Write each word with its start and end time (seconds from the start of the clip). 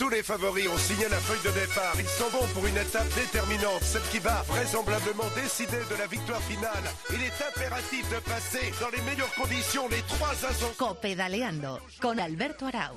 Tous 0.00 0.08
les 0.08 0.22
favoris 0.22 0.66
ont 0.66 0.78
signé 0.78 1.06
la 1.10 1.18
feuille 1.18 1.52
de 1.52 1.60
départ. 1.60 1.92
Ils 1.98 2.08
s'en 2.08 2.30
vont 2.30 2.46
pour 2.54 2.66
une 2.66 2.78
étape 2.78 3.06
déterminante, 3.14 3.82
celle 3.82 4.00
qui 4.10 4.18
va 4.18 4.42
vraisemblablement 4.48 5.28
décider 5.36 5.76
de 5.90 5.96
la 5.96 6.06
victoire 6.06 6.40
finale. 6.40 6.84
Il 7.10 7.22
est 7.22 7.44
impératif 7.46 8.08
de 8.08 8.18
passer 8.20 8.72
dans 8.80 8.88
les 8.88 9.02
meilleures 9.02 9.34
conditions 9.34 9.88
les 9.88 10.00
trois 10.08 10.30
ascensions. 10.30 10.72
Copedaleando 10.78 11.80
con 12.00 12.18
Alberto 12.18 12.64
Arau. 12.64 12.96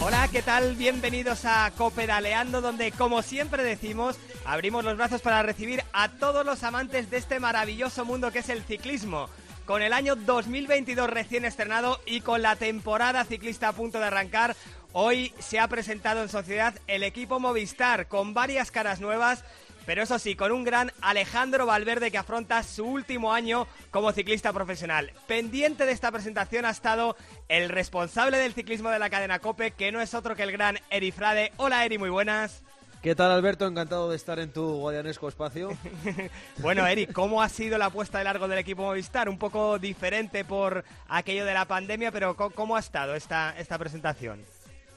Hola, 0.00 0.28
¿qué 0.30 0.42
tal? 0.42 0.76
Bienvenidos 0.76 1.44
a 1.44 1.72
Copedaleando, 1.76 2.60
donde, 2.60 2.92
como 2.92 3.22
siempre 3.22 3.64
decimos, 3.64 4.14
abrimos 4.44 4.84
los 4.84 4.96
brazos 4.96 5.22
para 5.22 5.42
recibir 5.42 5.82
a 5.92 6.08
todos 6.08 6.46
los 6.46 6.62
amantes 6.62 7.10
de 7.10 7.16
este 7.16 7.40
maravilloso 7.40 8.04
mundo 8.04 8.30
que 8.30 8.38
es 8.38 8.48
el 8.48 8.62
ciclismo. 8.62 9.28
Con 9.66 9.82
el 9.82 9.92
año 9.92 10.16
2022 10.16 11.08
recién 11.08 11.44
estrenado 11.44 12.00
y 12.04 12.22
con 12.22 12.42
la 12.42 12.56
temporada 12.56 13.24
ciclista 13.24 13.68
a 13.68 13.72
punto 13.72 14.00
de 14.00 14.06
arrancar, 14.06 14.56
hoy 14.92 15.32
se 15.38 15.58
ha 15.58 15.68
presentado 15.68 16.22
en 16.22 16.28
sociedad 16.28 16.74
el 16.86 17.02
equipo 17.02 17.40
Movistar 17.40 18.08
con 18.08 18.34
varias 18.34 18.70
caras 18.70 19.00
nuevas 19.00 19.44
pero 19.86 20.02
eso 20.02 20.18
sí, 20.18 20.36
con 20.36 20.52
un 20.52 20.62
gran 20.62 20.92
Alejandro 21.00 21.66
Valverde 21.66 22.10
que 22.10 22.18
afronta 22.18 22.62
su 22.62 22.84
último 22.84 23.32
año 23.32 23.66
como 23.90 24.12
ciclista 24.12 24.52
profesional. 24.52 25.12
Pendiente 25.26 25.86
de 25.86 25.92
esta 25.92 26.12
presentación 26.12 26.64
ha 26.64 26.70
estado 26.70 27.16
el 27.48 27.68
responsable 27.68 28.38
del 28.38 28.52
ciclismo 28.52 28.90
de 28.90 28.98
la 28.98 29.10
cadena 29.10 29.40
Cope, 29.40 29.72
que 29.72 29.90
no 29.90 30.00
es 30.00 30.14
otro 30.14 30.36
que 30.36 30.42
el 30.42 30.52
gran 30.52 30.78
Eri 30.90 31.10
Frade. 31.10 31.52
Hola 31.56 31.84
Eri, 31.84 31.98
muy 31.98 32.10
buenas. 32.10 32.62
¿Qué 33.02 33.14
tal 33.14 33.32
Alberto? 33.32 33.66
Encantado 33.66 34.10
de 34.10 34.16
estar 34.16 34.38
en 34.38 34.52
tu 34.52 34.76
guadianesco 34.76 35.26
espacio. 35.26 35.70
bueno, 36.58 36.86
Eri, 36.86 37.06
¿cómo 37.06 37.42
ha 37.42 37.48
sido 37.48 37.78
la 37.78 37.88
puesta 37.88 38.18
de 38.18 38.24
largo 38.24 38.46
del 38.46 38.58
equipo 38.58 38.82
Movistar? 38.82 39.28
Un 39.28 39.38
poco 39.38 39.78
diferente 39.78 40.44
por 40.44 40.84
aquello 41.08 41.46
de 41.46 41.54
la 41.54 41.64
pandemia, 41.64 42.12
pero 42.12 42.36
¿cómo 42.36 42.76
ha 42.76 42.80
estado 42.80 43.14
esta, 43.14 43.58
esta 43.58 43.78
presentación? 43.78 44.44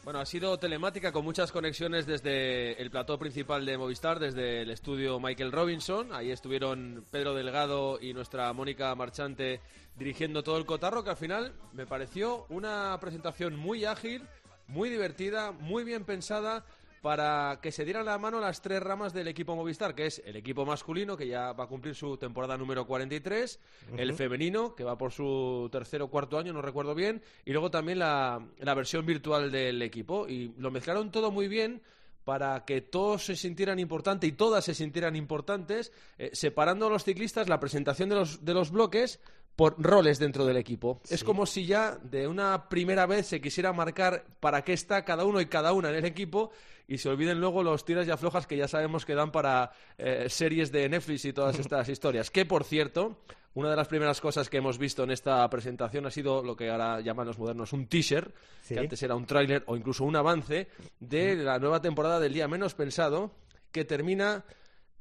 Bueno, 0.04 0.20
ha 0.20 0.26
sido 0.26 0.60
telemática 0.60 1.14
con 1.14 1.24
muchas 1.24 1.54
conexiones 1.54 2.06
desde 2.06 2.74
el 2.82 2.92
plató 2.92 3.18
principal 3.18 3.66
de 3.66 3.78
Movistar, 3.78 4.20
desde 4.20 4.62
el 4.62 4.70
estudio 4.70 5.18
Michael 5.18 5.54
Robinson. 5.54 6.12
Ahí 6.12 6.30
estuvieron 6.30 7.06
Pedro 7.10 7.34
Delgado 7.34 7.98
y 8.02 8.14
nuestra 8.14 8.52
Mónica 8.52 8.94
Marchante 8.96 9.62
dirigiendo 9.96 10.44
todo 10.44 10.58
el 10.58 10.66
cotarro, 10.66 11.06
que 11.06 11.12
al 11.12 11.16
final 11.16 11.54
me 11.72 11.86
pareció 11.86 12.46
una 12.50 12.98
presentación 13.00 13.56
muy 13.56 13.86
ágil, 13.86 14.28
muy 14.68 14.90
divertida, 14.90 15.54
muy 15.54 15.86
bien 15.86 16.04
pensada 16.04 16.66
para 17.04 17.60
que 17.62 17.74
se 17.74 17.84
dieran 17.84 18.06
la 18.06 18.18
mano 18.18 18.40
las 18.40 18.62
tres 18.62 18.82
ramas 18.82 19.12
del 19.12 19.28
equipo 19.28 19.58
Movistar, 19.58 19.94
que 19.94 20.06
es 20.06 20.22
el 20.26 20.38
equipo 20.38 20.66
masculino, 20.66 21.18
que 21.18 21.28
ya 21.28 21.52
va 21.52 21.66
a 21.66 21.68
cumplir 21.68 21.96
su 21.96 22.16
temporada 22.16 22.58
número 22.58 22.88
43, 22.88 23.60
el 23.98 24.14
femenino, 24.14 24.74
que 24.74 24.86
va 24.86 24.98
por 24.98 25.12
su 25.12 25.68
tercer 25.70 26.02
o 26.02 26.08
cuarto 26.08 26.40
año, 26.40 26.54
no 26.54 26.62
recuerdo 26.62 26.96
bien, 26.96 27.22
y 27.44 27.52
luego 27.52 27.70
también 27.70 28.00
la, 28.00 28.40
versión 28.58 29.06
virtual 29.06 29.52
del 29.52 29.82
equipo. 29.82 30.30
Y 30.30 30.54
lo 30.58 30.72
mezclaron 30.72 31.12
todo 31.12 31.30
muy 31.30 31.50
bien 31.50 31.82
para 32.24 32.64
que 32.64 32.80
todos 32.80 33.26
se 33.26 33.36
sintieran 33.36 33.80
importantes 33.80 34.30
y 34.30 34.32
todas 34.32 34.64
se 34.64 34.74
sintieran 34.74 35.18
importantes, 35.18 35.92
eh, 36.18 36.30
separando 36.32 36.88
a 36.88 36.90
los 36.90 37.04
ciclistas 37.04 37.50
la 37.50 37.60
presentación 37.60 38.08
de 38.08 38.16
los, 38.16 38.46
de 38.46 38.54
los 38.54 38.72
bloques 38.72 39.20
por 39.56 39.76
roles 39.82 40.20
dentro 40.20 40.46
del 40.46 40.58
equipo. 40.58 41.02
Es 41.10 41.24
como 41.24 41.46
si 41.46 41.66
ya 41.66 41.98
de 42.04 42.28
una 42.28 42.70
primera 42.70 43.06
vez 43.06 43.28
se 43.28 43.42
quisiera 43.42 43.72
marcar 43.74 44.26
para 44.40 44.64
qué 44.64 44.74
está 44.74 45.06
cada 45.06 45.26
uno 45.26 45.40
y 45.42 45.46
cada 45.46 45.74
una 45.74 45.90
en 45.90 45.96
el 45.96 46.06
equipo 46.06 46.52
y 46.88 46.98
se 46.98 47.10
olviden 47.10 47.40
luego 47.40 47.64
los 47.64 47.86
tiras 47.86 48.08
y 48.08 48.12
aflojas 48.12 48.48
que 48.48 48.58
ya 48.58 48.68
sabemos 48.68 49.06
que 49.06 49.16
dan 49.16 49.32
para 49.32 49.72
eh, 49.98 50.26
series 50.28 50.72
de 50.72 50.90
Netflix 50.90 51.26
y 51.26 51.34
todas 51.34 51.58
estas 51.60 51.88
historias. 51.90 52.32
Que, 52.32 52.46
por 52.46 52.64
cierto, 52.64 53.20
una 53.54 53.70
de 53.70 53.76
las 53.76 53.88
primeras 53.88 54.20
cosas 54.20 54.50
que 54.50 54.58
hemos 54.58 54.78
visto 54.78 55.04
en 55.04 55.12
esta 55.12 55.48
presentación 55.50 56.06
ha 56.06 56.12
sido 56.12 56.44
lo 56.44 56.56
que 56.56 56.70
ahora 56.70 57.00
llaman 57.02 57.28
los 57.28 57.38
modernos 57.38 57.72
un 57.74 57.88
teaser, 57.88 58.34
que 58.68 58.80
antes 58.80 59.02
era 59.04 59.16
un 59.16 59.26
tráiler 59.26 59.64
o 59.68 59.78
incluso 59.78 60.04
un 60.04 60.16
avance 60.16 60.68
de 61.00 61.36
la 61.36 61.60
nueva 61.60 61.82
temporada 61.82 62.20
del 62.20 62.34
Día 62.34 62.48
Menos 62.48 62.74
Pensado, 62.74 63.32
que 63.72 63.86
termina 63.86 64.44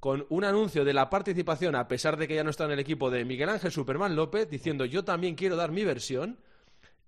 con 0.03 0.27
un 0.31 0.43
anuncio 0.43 0.85
de 0.85 0.93
la 0.93 1.09
participación, 1.09 1.77
a 1.77 1.87
pesar 1.87 2.17
de 2.17 2.27
que 2.27 2.35
ya 2.35 2.43
no 2.43 2.51
está 2.51 2.65
en 2.65 2.73
el 2.73 2.81
equipo 2.81 3.09
de 3.09 3.25
Miguel 3.25 3.49
Ángel 3.49 3.71
Superman 3.71 4.17
López, 4.17 4.51
diciendo 4.51 4.85
yo 4.85 5.05
también 5.05 5.37
quiero 5.37 5.55
dar 5.55 5.71
mi 5.71 5.85
versión, 5.85 6.41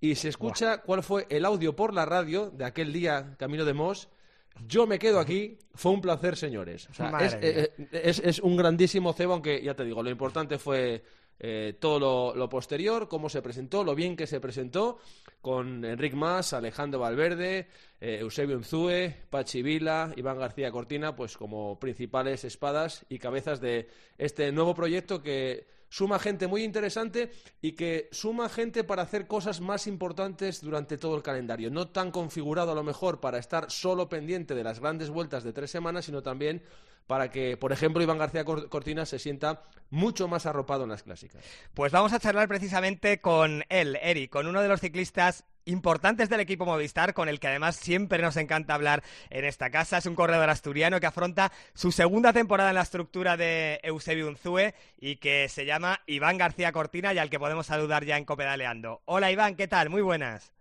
y 0.01 0.15
se 0.15 0.29
escucha 0.29 0.81
cuál 0.83 1.03
fue 1.03 1.27
el 1.29 1.45
audio 1.45 1.75
por 1.75 1.93
la 1.93 2.05
radio 2.05 2.51
de 2.51 2.65
aquel 2.65 2.93
día 2.93 3.35
Camino 3.37 3.65
de 3.65 3.75
Mos, 3.75 4.11
yo 4.69 4.87
me 4.87 5.01
quedo 5.01 5.19
aquí. 5.19 5.59
Fue 5.75 5.91
un 5.91 6.01
placer, 6.01 6.37
señores. 6.37 6.89
Eh, 7.19 7.73
eh, 7.81 8.01
es, 8.05 8.39
un 8.39 8.57
grandísimo 8.57 9.13
cebo, 9.13 9.33
aunque 9.33 9.61
ya 9.61 9.75
te 9.75 9.85
digo, 9.85 10.01
lo 10.01 10.11
importante 10.11 10.57
fue 10.59 11.03
eh, 11.39 11.77
todo 11.79 12.35
lo, 12.35 12.49
posterior, 12.49 13.09
cómo 13.09 13.29
se 13.29 13.43
presentó, 13.43 13.85
lo 13.85 13.95
bien 13.95 14.17
que 14.17 14.27
se 14.27 14.41
presentó, 14.41 14.99
con 15.41 15.85
Enric 15.85 16.15
Mas, 16.15 16.53
Alejandro 16.53 17.01
Valverde, 17.01 17.69
Eusebio 18.01 18.57
Unzúe, 18.57 19.15
Pachi 19.31 19.63
Vila, 19.63 20.13
Iván 20.17 20.39
García 20.39 20.71
Cortina, 20.71 21.15
pues 21.17 21.37
como 21.37 21.79
principales 21.79 22.45
espadas 22.45 23.05
y 23.09 23.19
cabezas 23.19 23.61
de 23.61 23.89
este 24.19 24.53
nuevo 24.53 24.75
proyecto 24.75 25.23
que 25.23 25.67
suma 25.95 26.19
gente 26.19 26.49
muy 26.49 26.65
interesante 26.65 27.31
y 27.63 27.73
que 27.73 28.09
suma 28.11 28.49
gente 28.49 28.83
para 28.83 29.03
hacer 29.03 29.29
cosas 29.29 29.61
más 29.61 29.87
importantes 29.87 30.61
durante 30.61 30.99
todo 30.99 31.15
el 31.15 31.23
calendario. 31.23 31.71
No 31.71 31.87
tan 31.87 32.11
configurado 32.11 32.73
a 32.73 32.75
lo 32.75 32.83
mejor 32.83 33.21
para 33.21 33.39
estar 33.39 33.71
solo 33.71 34.09
pendiente 34.09 34.57
de 34.57 34.65
las 34.65 34.81
grandes 34.81 35.09
vueltas 35.09 35.45
de 35.45 35.53
tres 35.53 35.71
semanas, 35.71 36.07
sino 36.07 36.21
también 36.21 36.63
para 37.07 37.31
que, 37.31 37.57
por 37.57 37.73
ejemplo, 37.73 38.03
Iván 38.03 38.19
García 38.19 38.45
Cortina 38.45 39.07
se 39.07 39.19
sienta 39.19 39.63
mucho 39.91 40.29
más 40.29 40.47
arropado 40.47 40.85
en 40.85 40.91
las 40.91 41.03
clásicas. 41.03 41.45
Pues 41.75 41.93
vamos 41.93 42.13
a 42.13 42.19
charlar 42.19 42.49
precisamente 42.49 43.21
con 43.21 43.65
él, 43.69 43.99
Eri, 44.03 44.29
con 44.29 44.47
uno 44.47 44.63
de 44.63 44.69
los 44.69 44.81
ciclistas 44.81 45.45
importantes 45.67 46.29
del 46.29 46.41
equipo 46.41 46.67
Movistar, 46.67 47.15
con 47.15 47.29
el 47.29 47.41
que 47.41 47.49
además 47.49 47.77
siempre 47.77 48.21
nos 48.21 48.37
encanta 48.37 48.75
hablar 48.75 49.03
en 49.31 49.45
esta 49.45 49.71
casa. 49.71 49.99
Es 49.99 50.07
un 50.07 50.15
corredor 50.15 50.51
asturiano 50.51 51.01
que 51.01 51.07
afronta 51.07 51.53
su 51.75 51.93
segunda 51.93 52.33
temporada 52.33 52.71
en 52.71 52.77
la 52.77 52.83
estructura 52.83 53.37
de 53.37 53.81
Eusebio 53.83 54.29
Unzúe 54.29 54.73
y 54.99 55.17
que 55.17 55.49
se 55.49 55.65
llama 55.65 56.01
Iván 56.07 56.39
García 56.39 56.73
Cortina 56.73 57.15
y 57.15 57.19
al 57.19 57.31
que 57.31 57.39
podemos 57.39 57.67
saludar 57.67 58.05
ya 58.05 58.19
en 58.19 58.25
Copedaleando. 58.25 59.03
Hola 59.05 59.31
Iván, 59.31 59.57
¿qué 59.57 59.69
tal? 59.69 59.91
Muy 59.91 60.03
buenas. 60.03 60.53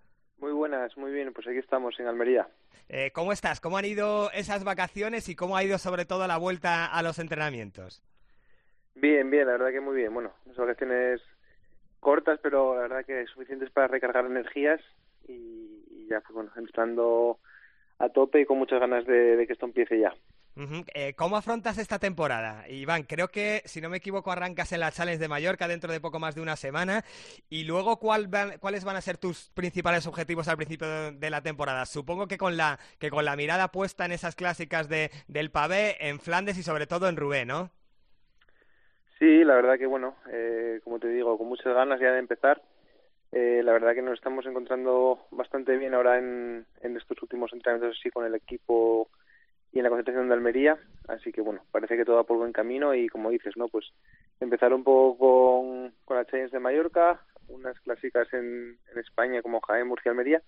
Muy 0.43 0.51
buenas, 0.51 0.97
muy 0.97 1.13
bien. 1.13 1.31
Pues 1.31 1.47
aquí 1.47 1.59
estamos 1.59 1.97
en 2.01 2.07
Almería. 2.07 2.49
Eh, 2.89 3.11
¿Cómo 3.13 3.31
estás? 3.31 3.61
¿Cómo 3.61 3.77
han 3.77 3.85
ido 3.85 4.29
esas 4.31 4.65
vacaciones 4.65 5.29
y 5.29 5.37
cómo 5.37 5.55
ha 5.55 5.63
ido 5.63 5.77
sobre 5.77 6.03
todo 6.03 6.27
la 6.27 6.35
vuelta 6.35 6.85
a 6.85 7.01
los 7.01 7.17
entrenamientos? 7.17 8.03
Bien, 8.93 9.31
bien, 9.31 9.45
la 9.45 9.53
verdad 9.53 9.71
que 9.71 9.79
muy 9.79 9.95
bien. 9.95 10.13
Bueno, 10.13 10.33
las 10.45 10.57
vacaciones 10.57 11.21
cortas, 12.01 12.41
pero 12.43 12.75
la 12.75 12.81
verdad 12.81 13.05
que 13.05 13.25
suficientes 13.27 13.69
para 13.69 13.87
recargar 13.87 14.25
energías 14.25 14.81
y, 15.29 16.07
ya, 16.09 16.19
pues 16.19 16.33
bueno, 16.33 16.51
entrando 16.57 17.39
a 17.99 18.09
tope 18.09 18.41
y 18.41 18.45
con 18.45 18.57
muchas 18.57 18.81
ganas 18.81 19.05
de, 19.05 19.45
que 19.47 19.53
esto 19.53 19.65
empiece 19.65 19.97
ya. 19.97 20.13
Eh, 20.55 21.13
¿Cómo 21.15 21.35
afrontas 21.35 21.79
esta 21.79 21.97
temporada? 21.97 22.67
Iván, 22.69 23.03
creo 23.03 23.29
que, 23.29 23.63
si 23.65 23.81
no 23.81 23.89
me 23.89 23.97
equivoco, 23.97 24.31
arrancas 24.31 24.71
en 24.71 24.81
la 24.81 24.91
Challenge 24.91 25.19
de 25.19 25.27
Mallorca 25.27 25.67
dentro 25.67 25.91
de 25.91 25.99
poco 25.99 26.19
más 26.19 26.35
de 26.35 26.41
una 26.41 26.55
semana. 26.55 27.03
Y 27.49 27.63
luego, 27.63 27.97
¿cuál 27.97 28.29
¿cuáles 28.59 28.85
van 28.85 28.95
a 28.95 29.01
ser 29.01 29.17
tus 29.17 29.49
principales 29.55 30.05
objetivos 30.05 30.47
al 30.47 30.57
principio 30.57 31.11
de, 31.11 31.29
la 31.29 31.41
temporada? 31.41 31.85
Supongo 31.85 32.27
que 32.27 32.37
con 32.37 32.55
la, 32.55 32.77
que 32.99 33.09
con 33.09 33.25
la 33.25 33.35
mirada 33.35 33.69
puesta 33.69 34.05
en 34.05 34.11
esas 34.11 34.35
clásicas 34.35 34.89
de, 34.89 35.09
del 35.27 35.49
pavé, 35.49 36.07
en 36.07 36.19
Flandes 36.19 36.57
y 36.57 36.63
sobre 36.63 36.85
todo 36.85 37.09
en 37.09 37.17
Rubé, 37.17 37.45
¿no? 37.45 37.71
Sí, 39.17 39.43
la 39.43 39.55
verdad 39.55 39.77
que 39.77 39.87
bueno, 39.87 40.15
eh, 40.29 40.81
como 40.83 40.99
te 40.99 41.07
digo, 41.07 41.37
con 41.37 41.47
muchas 41.47 41.73
ganas 41.73 41.99
ya 41.99 42.11
de 42.11 42.19
empezar. 42.19 42.61
Eh, 43.31 43.61
la 43.63 43.73
verdad 43.73 43.95
que 43.95 44.03
nos 44.03 44.13
estamos 44.13 44.45
encontrando 44.45 45.25
bastante 45.31 45.75
bien 45.77 45.95
ahora 45.95 46.19
en, 46.19 46.67
en 46.81 46.97
estos 46.97 47.19
últimos 47.23 47.51
entrenamientos 47.51 47.97
así 47.99 48.11
con 48.11 48.25
el 48.25 48.35
equipo 48.35 49.09
y 49.73 49.79
en 49.79 49.84
la 49.84 49.89
concentración 49.89 50.28
de 50.28 50.35
Almería, 50.35 50.78
así 51.07 51.31
que 51.31 51.41
bueno, 51.41 51.63
parece 51.72 51.97
que 51.97 52.06
todo 52.06 52.17
va 52.17 52.23
por 52.23 52.38
buen 52.38 52.53
camino 52.53 52.94
y 52.94 53.09
como 53.09 53.31
dices, 53.31 53.57
¿no? 53.57 53.67
Pues 53.67 53.91
empezar 54.39 54.73
un 54.73 54.84
poco 54.84 55.17
con, 55.17 55.94
con 56.06 56.17
la 56.17 56.25
Challenge 56.25 56.51
de 56.51 56.59
Mallorca, 56.59 57.19
unas 57.47 57.79
clásicas 57.81 58.31
en, 58.33 58.78
en 58.91 59.00
España 59.00 59.41
como 59.41 59.62
Jaén, 59.62 59.88
Murcia, 59.88 60.12
Almería 60.12 60.41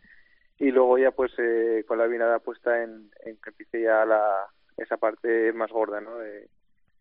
y 0.57 0.71
luego 0.71 0.97
ya 0.97 1.11
pues 1.11 1.31
eh, 1.37 1.83
con 1.87 1.97
la 1.97 2.07
vinada 2.07 2.39
puesta 2.39 2.83
en, 2.83 3.09
en 3.25 3.37
que 3.37 3.49
empiece 3.49 3.81
ya 3.81 4.05
la, 4.05 4.47
esa 4.77 4.97
parte 4.97 5.51
más 5.53 5.71
gorda, 5.71 5.99
¿no? 6.01 6.17
De, 6.19 6.47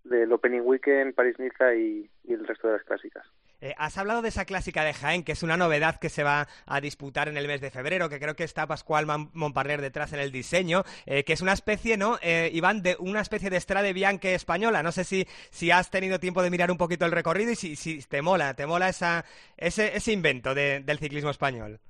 del 0.05 0.33
Opening 0.33 0.63
Weekend, 0.63 1.15
París-Niza 1.15 1.75
y, 1.75 2.11
el 2.29 2.47
resto 2.47 2.69
de 2.69 2.75
las 2.75 2.85
clásicas. 2.85 3.27
Eh, 3.65 3.75
has 3.79 3.97
hablado 3.97 4.21
de 4.21 4.29
esa 4.29 4.45
clásica 4.45 4.85
de 4.85 4.93
Jaén, 4.93 5.25
que 5.25 5.33
es 5.33 5.43
una 5.43 5.57
novedad 5.57 5.99
que 5.99 6.11
se 6.11 6.23
va 6.23 6.49
a 6.67 6.83
disputar 6.83 7.29
en 7.29 7.39
el 7.39 7.47
mes 7.47 7.63
de 7.63 7.71
febrero, 7.71 8.11
que 8.11 8.21
creo 8.21 8.37
que 8.37 8.45
está 8.45 8.67
Pascual 8.67 9.07
Montparler 9.33 9.81
detrás 9.81 10.13
en 10.13 10.21
el 10.21 10.31
diseño, 10.31 10.83
eh, 11.07 11.25
que 11.25 11.33
es 11.33 11.41
una 11.41 11.55
especie, 11.55 11.97
¿no, 11.97 12.19
eh, 12.21 12.51
Iván, 12.53 12.83
de 12.83 12.95
una 12.99 13.23
especie 13.23 13.49
de 13.49 13.59
Strade 13.59 13.95
Bianche 13.95 14.35
española? 14.35 14.83
No 14.83 14.93
sé 14.93 15.05
si, 15.05 15.25
si 15.49 15.71
has 15.71 15.91
tenido 15.91 16.21
tiempo 16.21 16.43
de 16.43 16.51
mirar 16.51 16.71
un 16.71 16.77
poquito 16.77 17.07
el 17.07 17.13
recorrido 17.13 17.53
y 17.53 17.57
si, 17.57 17.75
si 17.75 18.03
te 18.03 18.21
mola, 18.21 18.53
te 18.53 18.67
mola 18.67 18.91
esa, 18.91 19.25
ese, 19.57 19.97
ese 19.97 20.13
invento 20.13 20.55
del 20.55 20.99
ciclismo 20.99 21.31
español. 21.31 21.81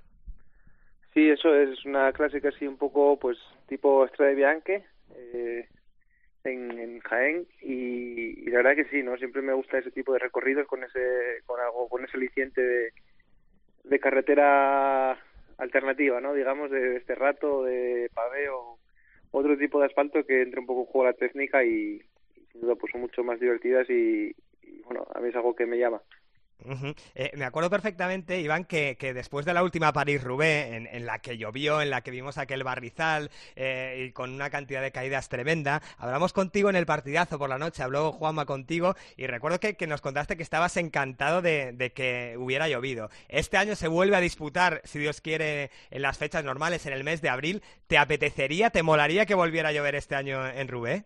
Sí, 1.13 1.29
eso 1.29 1.53
es 1.57 1.85
una 1.85 2.13
clásica 2.13 2.51
así 2.51 2.69
un 2.69 2.77
poco, 2.77 3.19
pues, 3.19 3.37
tipo 3.67 4.07
Strade 4.07 4.37
Bianche, 4.37 4.85
eh, 5.17 5.67
en, 6.45 7.01
Jaén 7.01 7.47
y, 7.61 8.49
la 8.51 8.59
verdad 8.59 8.77
que 8.77 8.85
sí, 8.91 9.03
¿no? 9.03 9.17
Siempre 9.17 9.43
me 9.43 9.53
gusta 9.55 9.79
ese 9.79 9.91
tipo 9.91 10.13
de 10.13 10.19
recorridos 10.19 10.67
con 10.67 10.85
ese, 10.85 11.43
con 11.47 11.61
algo, 11.61 11.89
con 11.89 12.05
ese 12.05 12.17
aliciente 12.17 12.93
de, 13.85 13.99
carretera 14.01 15.19
alternativa, 15.59 16.21
¿no? 16.21 16.35
Digamos, 16.35 16.71
de 16.71 16.97
este 16.97 17.15
rato, 17.15 17.65
de 17.65 18.11
paveo, 18.15 18.79
otro 19.31 19.57
tipo 19.57 19.81
de 19.81 19.87
asfalto 19.87 20.25
que 20.25 20.43
entre 20.43 20.61
un 20.61 20.67
poco 20.67 20.81
en 20.81 20.87
juego 20.87 21.07
la 21.07 21.13
técnica 21.15 21.65
y, 21.65 22.03
sin 22.53 22.61
duda 22.61 22.75
pues 22.77 22.93
son 22.93 23.03
mucho 23.03 23.25
más 23.25 23.41
divertidas 23.41 23.89
y, 23.89 24.35
bueno, 24.85 25.07
a 25.15 25.21
mí 25.21 25.29
es 25.29 25.37
algo 25.37 25.55
que 25.55 25.67
me 25.67 25.79
llama. 25.79 26.03
Eh, 27.15 27.33
me 27.37 27.45
acuerdo 27.45 27.71
perfectamente, 27.71 28.41
Iván, 28.41 28.65
que, 28.65 28.97
después 29.15 29.45
de 29.45 29.55
la 29.55 29.63
última 29.63 29.93
París-Roubaix, 29.93 30.89
en, 30.91 31.07
la 31.07 31.19
que 31.19 31.37
llovió, 31.37 31.81
en 31.81 31.91
la 31.91 32.01
que 32.01 32.11
vimos 32.11 32.39
aquel 32.39 32.65
barrizal 32.65 33.31
eh, 33.57 34.07
y 34.07 34.13
con 34.13 34.33
una 34.33 34.51
cantidad 34.51 34.83
de 34.83 34.93
caídas 34.93 35.29
tremenda, 35.29 35.83
hablamos 35.99 36.33
contigo 36.33 36.71
en 36.71 36.77
el 36.77 36.87
partidazo 36.87 37.39
por 37.39 37.49
la 37.49 37.59
noche, 37.59 37.83
habló 37.83 38.13
Juanma 38.13 38.47
contigo 38.47 38.95
y 39.17 39.27
recuerdo 39.27 39.61
que, 39.61 39.77
nos 39.87 40.01
contaste 40.01 40.37
que 40.37 40.43
estabas 40.43 40.77
encantado 40.77 41.43
de, 41.43 41.93
que 41.95 42.37
hubiera 42.39 42.69
llovido. 42.69 43.11
Este 43.29 43.59
año 43.59 43.77
se 43.77 43.89
vuelve 43.89 44.17
a 44.17 44.21
disputar, 44.21 44.81
si 44.85 44.99
Dios 44.99 45.21
quiere, 45.21 45.71
en 45.91 46.03
las 46.03 46.17
fechas 46.19 46.45
normales, 46.45 46.87
en 46.87 46.95
el 46.95 47.05
mes 47.05 47.21
de 47.21 47.29
abril. 47.29 47.63
¿Te 47.87 47.99
apetecería, 47.99 48.71
te 48.71 48.83
molaría 48.83 49.27
que 49.27 49.35
volviera 49.35 49.69
a 49.69 49.73
llover 49.73 49.95
este 49.95 50.15
año 50.15 50.47
en 50.49 50.69
Roubaix? 50.69 51.05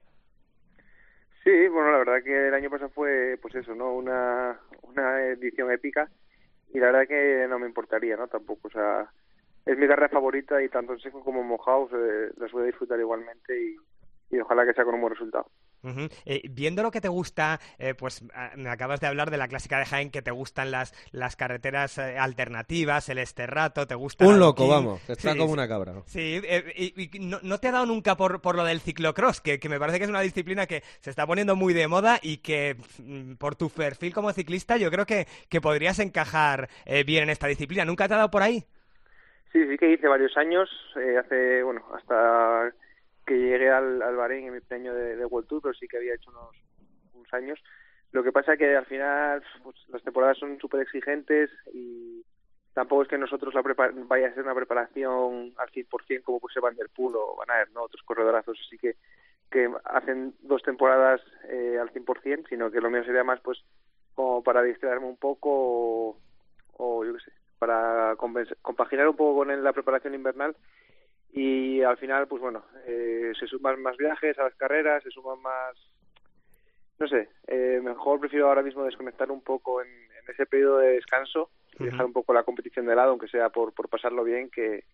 Sí, 1.45 1.69
bueno, 1.69 1.93
la 1.93 1.99
verdad 1.99 2.23
que 2.23 2.49
el 2.49 2.55
año 2.55 2.71
pasado 2.71 2.91
fue, 2.91 3.39
pues 3.41 3.55
eso, 3.55 3.75
¿no? 3.75 3.95
Una, 3.95 4.61
una 4.83 5.23
edición 5.29 5.71
épica 5.71 6.11
y 6.73 6.79
la 6.79 6.87
verdad 6.87 7.09
que 7.09 7.47
no 7.49 7.59
me 7.59 7.67
importaría, 7.67 8.17
¿no? 8.17 8.29
Tampoco, 8.29 8.69
o 8.69 8.71
sea, 8.71 9.11
es 9.65 9.79
mi 9.79 9.87
carrera 9.87 10.09
favorita 10.09 10.63
y 10.63 10.69
tanto 10.69 10.93
en 10.93 11.01
seco 11.01 11.23
como 11.25 11.41
en 11.41 11.47
mojado 11.47 11.89
eh, 11.93 12.31
las 12.37 12.53
voy 12.53 12.65
a 12.65 12.67
disfrutar 12.67 12.99
igualmente 12.99 13.77
y 14.31 14.39
ojalá 14.41 14.67
que 14.67 14.75
sea 14.75 14.85
con 14.85 14.95
un 14.95 15.01
buen 15.01 15.15
resultado. 15.15 15.51
Eh, 16.25 16.43
viendo 16.51 16.83
lo 16.83 16.91
que 16.91 17.01
te 17.01 17.09
gusta, 17.09 17.61
eh, 17.79 17.95
pues 17.95 18.25
ah, 18.35 18.51
me 18.57 18.71
acabas 18.71 19.01
de 19.01 19.07
hablar 19.07 19.31
de 19.31 19.37
la 19.37 19.49
clásica 19.49 19.79
de 19.79 19.87
Jaén, 19.87 20.11
que 20.11 20.23
te 20.23 20.31
gustan 20.31 20.71
las, 20.71 20.95
las 21.13 21.37
carreteras 21.37 21.99
eh, 21.99 22.19
alternativas, 22.19 23.09
el 23.09 23.19
esterrato, 23.19 23.87
te 23.87 23.95
gusta... 23.95 24.27
Un 24.27 24.39
loco, 24.39 24.67
vamos, 24.69 25.09
está 25.09 25.37
como 25.37 25.53
una 25.53 25.69
cabra. 25.69 25.95
Sí, 26.07 26.41
y, 26.77 27.19
no, 27.21 27.59
te 27.59 27.69
ha 27.69 27.73
dado 27.73 27.87
nunca 27.87 28.17
por, 28.17 28.41
por 28.41 28.57
lo 28.57 28.65
del 28.65 28.81
ciclocross, 28.81 29.41
que, 29.41 29.59
que, 29.59 29.69
me 29.69 29.79
parece 29.79 29.99
que 29.99 30.05
es 30.05 30.11
una 30.11 30.21
disciplina 30.21 30.67
que 30.67 30.83
se 31.01 31.11
está 31.11 31.27
poniendo 31.27 31.57
muy 31.57 31.75
de 31.75 31.89
moda 31.89 32.19
y 32.23 32.39
que 32.39 32.77
mm, 32.99 33.35
por 33.35 33.55
tu 33.55 33.71
perfil 33.71 34.13
como 34.13 34.33
ciclista 34.33 34.77
yo 34.77 34.91
creo 34.91 35.07
que, 35.07 35.27
que 35.49 35.61
podrías 35.61 35.99
encajar 35.99 36.69
bien 37.07 37.25
en 37.25 37.31
esta 37.31 37.47
disciplina. 37.47 37.85
¿Nunca 37.85 38.09
te 38.09 38.15
ha 38.15 38.19
dado 38.19 38.31
por 38.31 38.43
ahí? 38.43 38.65
Sí, 39.53 39.65
sí 39.67 39.79
que 39.79 39.93
hice 39.93 40.09
varios 40.09 40.37
años, 40.37 40.69
hace, 41.19 41.63
bueno, 41.63 41.83
hasta 41.95 42.73
que 43.29 43.39
llegué 43.39 43.71
al, 43.71 44.01
al 44.01 44.17
Bahrein 44.17 44.47
en 44.47 44.55
mi 44.55 44.61
año 44.71 44.95
de, 44.95 45.17
de 45.17 45.27
World 45.27 45.47
Tour, 45.49 45.63
pero 45.63 45.75
sí 45.75 45.87
que 45.87 45.99
había 45.99 46.15
hecho 46.15 46.31
unos, 46.31 46.57
unos 47.13 47.35
años. 47.35 47.63
Lo 48.11 48.25
que 48.25 48.33
pasa 48.33 48.55
es 48.55 48.59
que 48.59 48.75
al 48.75 48.87
final 48.87 49.45
pues, 49.63 49.77
las 49.89 50.03
temporadas 50.03 50.39
son 50.39 50.59
súper 50.59 50.81
exigentes 50.81 51.51
y 51.75 52.25
tampoco 52.73 53.03
es 53.03 53.09
que 53.09 53.19
nosotros 53.19 53.53
la 53.53 53.63
vaya 54.07 54.29
a 54.29 54.35
ser 54.35 54.45
una 54.45 54.55
preparación 54.55 55.53
al 55.59 55.69
100% 55.69 56.23
como 56.23 56.41
pues 56.41 56.55
Van 56.63 56.75
Der 56.75 56.89
Poel 56.89 57.17
o 57.17 57.37
Van 57.37 57.51
Aert, 57.51 57.71
¿no? 57.73 57.83
otros 57.83 58.03
corredorazos, 58.03 58.59
así 58.67 58.79
que 58.79 58.97
que 59.51 59.71
hacen 59.85 60.35
dos 60.41 60.63
temporadas 60.63 61.23
eh, 61.49 61.79
al 61.81 61.91
100%, 61.91 62.49
sino 62.51 62.71
que 62.71 62.83
lo 62.83 62.91
mío 62.91 63.03
sería 63.05 63.25
más 63.25 63.41
pues 63.41 63.59
como 64.15 64.43
para 64.43 64.63
distraerme 64.63 65.07
un 65.07 65.17
poco 65.17 65.51
o, 65.51 66.17
o 66.77 67.05
yo 67.05 67.15
qué 67.15 67.21
sé, 67.21 67.33
para 67.59 68.15
compaginar 68.17 69.09
un 69.09 69.17
poco 69.17 69.39
con 69.39 69.63
la 69.63 69.73
preparación 69.73 70.15
invernal 70.15 70.55
y 71.33 71.83
al 71.83 71.97
final 71.99 72.27
pues 72.27 72.41
bueno 72.41 72.65
eh, 72.87 73.33
se 73.39 73.47
suman 73.47 73.81
más 73.83 73.97
viajes 73.97 74.39
a 74.39 74.45
las 74.45 74.55
carreras 74.55 75.03
se 75.03 75.11
suman 75.11 75.41
más 75.43 75.75
no 76.99 77.07
sé 77.07 77.29
eh, 77.47 77.81
mejor 77.83 78.21
prefiero 78.21 78.49
ahora 78.49 78.63
mismo 78.63 78.85
desconectar 78.85 79.31
un 79.31 79.43
poco 79.43 79.83
en, 79.83 79.89
ese 80.29 80.45
periodo 80.45 80.79
de 80.79 80.93
descanso 80.93 81.51
y 81.79 81.85
dejar 81.85 82.05
un 82.05 82.13
poco 82.13 82.35
la 82.35 82.43
competición 82.43 82.85
de 82.85 82.95
lado 82.95 83.13
aunque 83.13 83.29
sea 83.29 83.49
por, 83.49 83.73
por 83.73 83.89
pasarlo 83.89 84.25
bien 84.25 84.51
que 84.51 84.85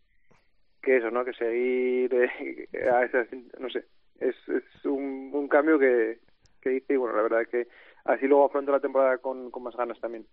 que 0.80 0.98
eso 0.98 1.10
no 1.10 1.24
que 1.24 1.32
seguir 1.32 2.14
eh, 2.14 2.68
no 3.58 3.68
sé 3.68 3.84
es, 4.20 4.36
es 4.48 4.84
un, 4.84 5.30
un 5.32 5.48
cambio 5.48 5.76
que 5.78 6.18
que 6.60 6.74
hice 6.74 6.94
y 6.94 6.96
bueno 6.96 7.16
la 7.16 7.22
verdad 7.22 7.42
es 7.42 7.48
que 7.48 7.66
así 8.04 8.26
luego 8.26 8.46
afronto 8.46 8.72
la 8.72 8.80
temporada 8.80 9.18
con, 9.18 9.50
más 9.62 9.76
ganas 9.76 9.98
también. 10.00 10.26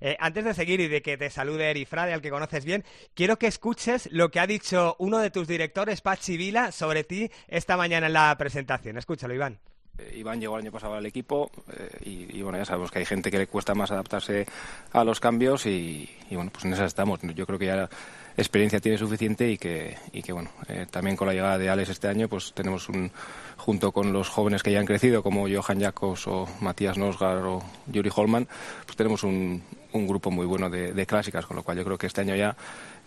Eh, 0.00 0.16
antes 0.18 0.44
de 0.44 0.54
seguir 0.54 0.80
y 0.80 0.88
de 0.88 1.02
que 1.02 1.16
te 1.16 1.30
salude 1.30 1.70
Eri 1.70 1.84
Frade, 1.84 2.12
al 2.12 2.22
que 2.22 2.30
conoces 2.30 2.64
bien, 2.64 2.84
quiero 3.14 3.36
que 3.36 3.46
escuches 3.46 4.10
lo 4.12 4.30
que 4.30 4.40
ha 4.40 4.46
dicho 4.46 4.96
uno 4.98 5.18
de 5.18 5.30
tus 5.30 5.46
directores, 5.48 6.00
Pachi 6.00 6.36
Vila, 6.36 6.72
sobre 6.72 7.04
ti 7.04 7.30
esta 7.48 7.76
mañana 7.76 8.08
en 8.08 8.12
la 8.12 8.34
presentación. 8.36 8.98
Escúchalo, 8.98 9.34
Iván. 9.34 9.58
Eh, 9.98 10.18
Iván 10.18 10.40
llegó 10.40 10.56
el 10.56 10.62
año 10.62 10.72
pasado 10.72 10.94
al 10.94 11.06
equipo 11.06 11.50
eh, 11.72 12.28
y, 12.34 12.42
bueno, 12.42 12.58
ya 12.58 12.64
sabemos 12.64 12.90
que 12.90 12.98
hay 12.98 13.06
gente 13.06 13.30
que 13.30 13.38
le 13.38 13.46
cuesta 13.46 13.74
más 13.74 13.90
adaptarse 13.90 14.46
a 14.92 15.04
los 15.04 15.20
cambios 15.20 15.66
y, 15.66 16.08
y 16.30 16.36
bueno, 16.36 16.50
pues 16.52 16.64
en 16.64 16.72
esas 16.72 16.88
estamos. 16.88 17.20
Yo 17.22 17.46
creo 17.46 17.58
que 17.58 17.66
ya 17.66 17.88
experiencia 18.36 18.80
tiene 18.80 18.98
suficiente 18.98 19.50
y 19.50 19.58
que, 19.58 19.96
y 20.12 20.22
que 20.22 20.32
bueno, 20.32 20.50
eh, 20.68 20.86
también 20.90 21.16
con 21.16 21.26
la 21.26 21.32
llegada 21.32 21.58
de 21.58 21.70
Alex 21.70 21.90
este 21.90 22.08
año, 22.08 22.28
pues 22.28 22.52
tenemos 22.52 22.88
un, 22.88 23.10
junto 23.56 23.92
con 23.92 24.12
los 24.12 24.28
jóvenes 24.28 24.62
que 24.62 24.72
ya 24.72 24.80
han 24.80 24.86
crecido, 24.86 25.22
como 25.22 25.46
Johan 25.48 25.80
Jacobs 25.80 26.26
o 26.26 26.46
Matías 26.60 26.98
Nosgar 26.98 27.38
o 27.38 27.62
Yuri 27.86 28.10
Holman, 28.14 28.46
pues 28.84 28.96
tenemos 28.96 29.22
un, 29.22 29.62
un 29.92 30.06
grupo 30.06 30.30
muy 30.30 30.46
bueno 30.46 30.68
de, 30.68 31.06
clásicas, 31.06 31.46
con 31.46 31.56
lo 31.56 31.62
cual 31.62 31.78
yo 31.78 31.84
creo 31.84 31.98
que 31.98 32.06
este 32.06 32.20
año 32.20 32.36
ya 32.36 32.56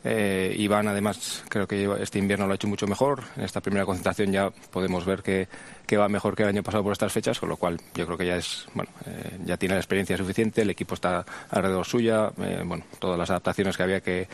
eh, 0.03 0.55
Iván, 0.57 0.87
además, 0.87 1.43
creo 1.49 1.67
que 1.67 1.89
este 2.01 2.19
invierno 2.19 2.45
lo 2.45 2.53
ha 2.53 2.55
hecho 2.55 2.67
mucho 2.67 2.87
mejor. 2.87 3.23
En 3.35 3.43
esta 3.43 3.61
primera 3.61 3.85
concentración 3.85 4.31
ya 4.31 4.49
podemos 4.49 5.05
ver 5.05 5.21
que, 5.21 5.47
que 5.85 5.97
va 5.97 6.07
mejor 6.07 6.35
que 6.35 6.43
el 6.43 6.49
año 6.49 6.63
pasado 6.63 6.83
por 6.83 6.93
estas 6.93 7.11
fechas, 7.11 7.39
con 7.39 7.49
lo 7.49 7.57
cual 7.57 7.79
yo 7.95 8.05
creo 8.05 8.17
que 8.17 8.25
ya 8.25 8.37
es, 8.37 8.67
bueno, 8.73 8.91
eh, 9.05 9.37
ya 9.45 9.57
tiene 9.57 9.75
la 9.75 9.81
experiencia 9.81 10.17
suficiente, 10.17 10.61
el 10.61 10.69
equipo 10.69 10.95
está 10.95 11.25
alrededor 11.49 11.85
suya, 11.85 12.31
eh, 12.37 12.63
bueno, 12.65 12.83
todas 12.99 13.17
las 13.17 13.29
adaptaciones 13.29 13.75
que 13.75 13.83
había 13.83 14.01
que 14.01 14.27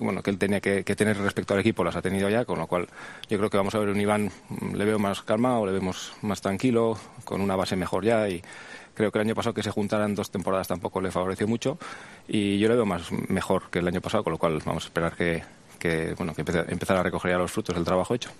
bueno, 0.00 0.22
que 0.22 0.30
él 0.30 0.38
tenía 0.38 0.60
que, 0.60 0.84
tener 0.84 1.16
respecto 1.18 1.54
al 1.54 1.60
equipo 1.60 1.82
las 1.82 1.96
ha 1.96 2.02
tenido 2.02 2.28
ya, 2.28 2.44
con 2.44 2.58
lo 2.58 2.66
cual 2.66 2.86
yo 3.28 3.36
creo 3.38 3.50
que 3.50 3.56
vamos 3.56 3.74
a 3.74 3.78
ver 3.78 3.88
un 3.88 4.00
Iván, 4.00 4.30
mm, 4.48 4.74
le 4.74 4.84
veo 4.84 4.98
más 4.98 5.22
calmado, 5.22 5.66
le 5.66 5.72
vemos 5.72 6.12
más 6.22 6.40
tranquilo, 6.40 6.96
con 7.24 7.40
una 7.40 7.56
base 7.56 7.76
mejor 7.76 8.04
ya 8.04 8.28
y 8.28 8.42
creo 8.98 9.12
que 9.12 9.18
el 9.18 9.26
año 9.26 9.34
pasado 9.34 9.54
que 9.54 9.62
se 9.62 9.70
juntaran 9.70 10.14
dos 10.14 10.30
temporadas 10.30 10.68
tampoco 10.68 11.00
le 11.00 11.10
favoreció 11.10 11.46
mucho 11.46 11.78
y 12.26 12.58
yo 12.58 12.68
le 12.68 12.74
veo 12.74 12.84
más 12.84 13.10
mejor 13.28 13.70
que 13.70 13.78
el 13.78 13.88
año 13.88 14.00
pasado, 14.00 14.24
con 14.24 14.32
lo 14.32 14.38
cual 14.38 14.60
vamos 14.64 14.84
a 14.84 14.88
esperar 14.88 15.16
que, 15.16 15.42
que 15.78 16.14
bueno, 16.14 16.34
que 16.34 16.40
empezar 16.40 16.96
a 16.96 17.02
recoger 17.02 17.30
ya 17.30 17.38
los 17.38 17.52
frutos 17.52 17.76
del 17.76 17.84
trabajo 17.84 18.14
hecho. 18.14 18.30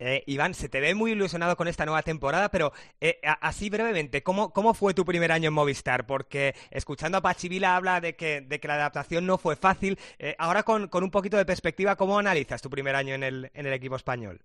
Eh, 0.00 0.22
Iván, 0.26 0.54
se 0.54 0.68
te 0.68 0.78
ve 0.78 0.94
muy 0.94 1.12
ilusionado 1.12 1.56
con 1.56 1.66
esta 1.66 1.84
nueva 1.84 2.02
temporada, 2.02 2.50
pero 2.50 2.72
eh, 3.00 3.18
así 3.40 3.68
brevemente, 3.68 4.22
¿cómo, 4.22 4.52
¿cómo, 4.52 4.72
fue 4.74 4.94
tu 4.94 5.04
primer 5.04 5.32
año 5.32 5.48
en 5.48 5.54
Movistar? 5.54 6.06
Porque 6.06 6.54
escuchando 6.70 7.18
a 7.18 7.20
Pachivila 7.20 7.74
habla 7.74 8.00
de 8.00 8.14
que, 8.14 8.42
de 8.42 8.60
que 8.60 8.68
la 8.68 8.74
adaptación 8.74 9.26
no 9.26 9.38
fue 9.38 9.56
fácil. 9.56 9.98
Eh, 10.20 10.36
ahora, 10.38 10.62
con, 10.62 10.86
con, 10.86 11.02
un 11.02 11.10
poquito 11.10 11.36
de 11.36 11.44
perspectiva, 11.44 11.96
¿cómo 11.96 12.16
analizas 12.18 12.62
tu 12.62 12.70
primer 12.70 12.94
año 12.94 13.14
en 13.14 13.24
el, 13.24 13.50
en 13.54 13.66
el 13.66 13.72
equipo 13.72 13.96
español? 13.96 14.40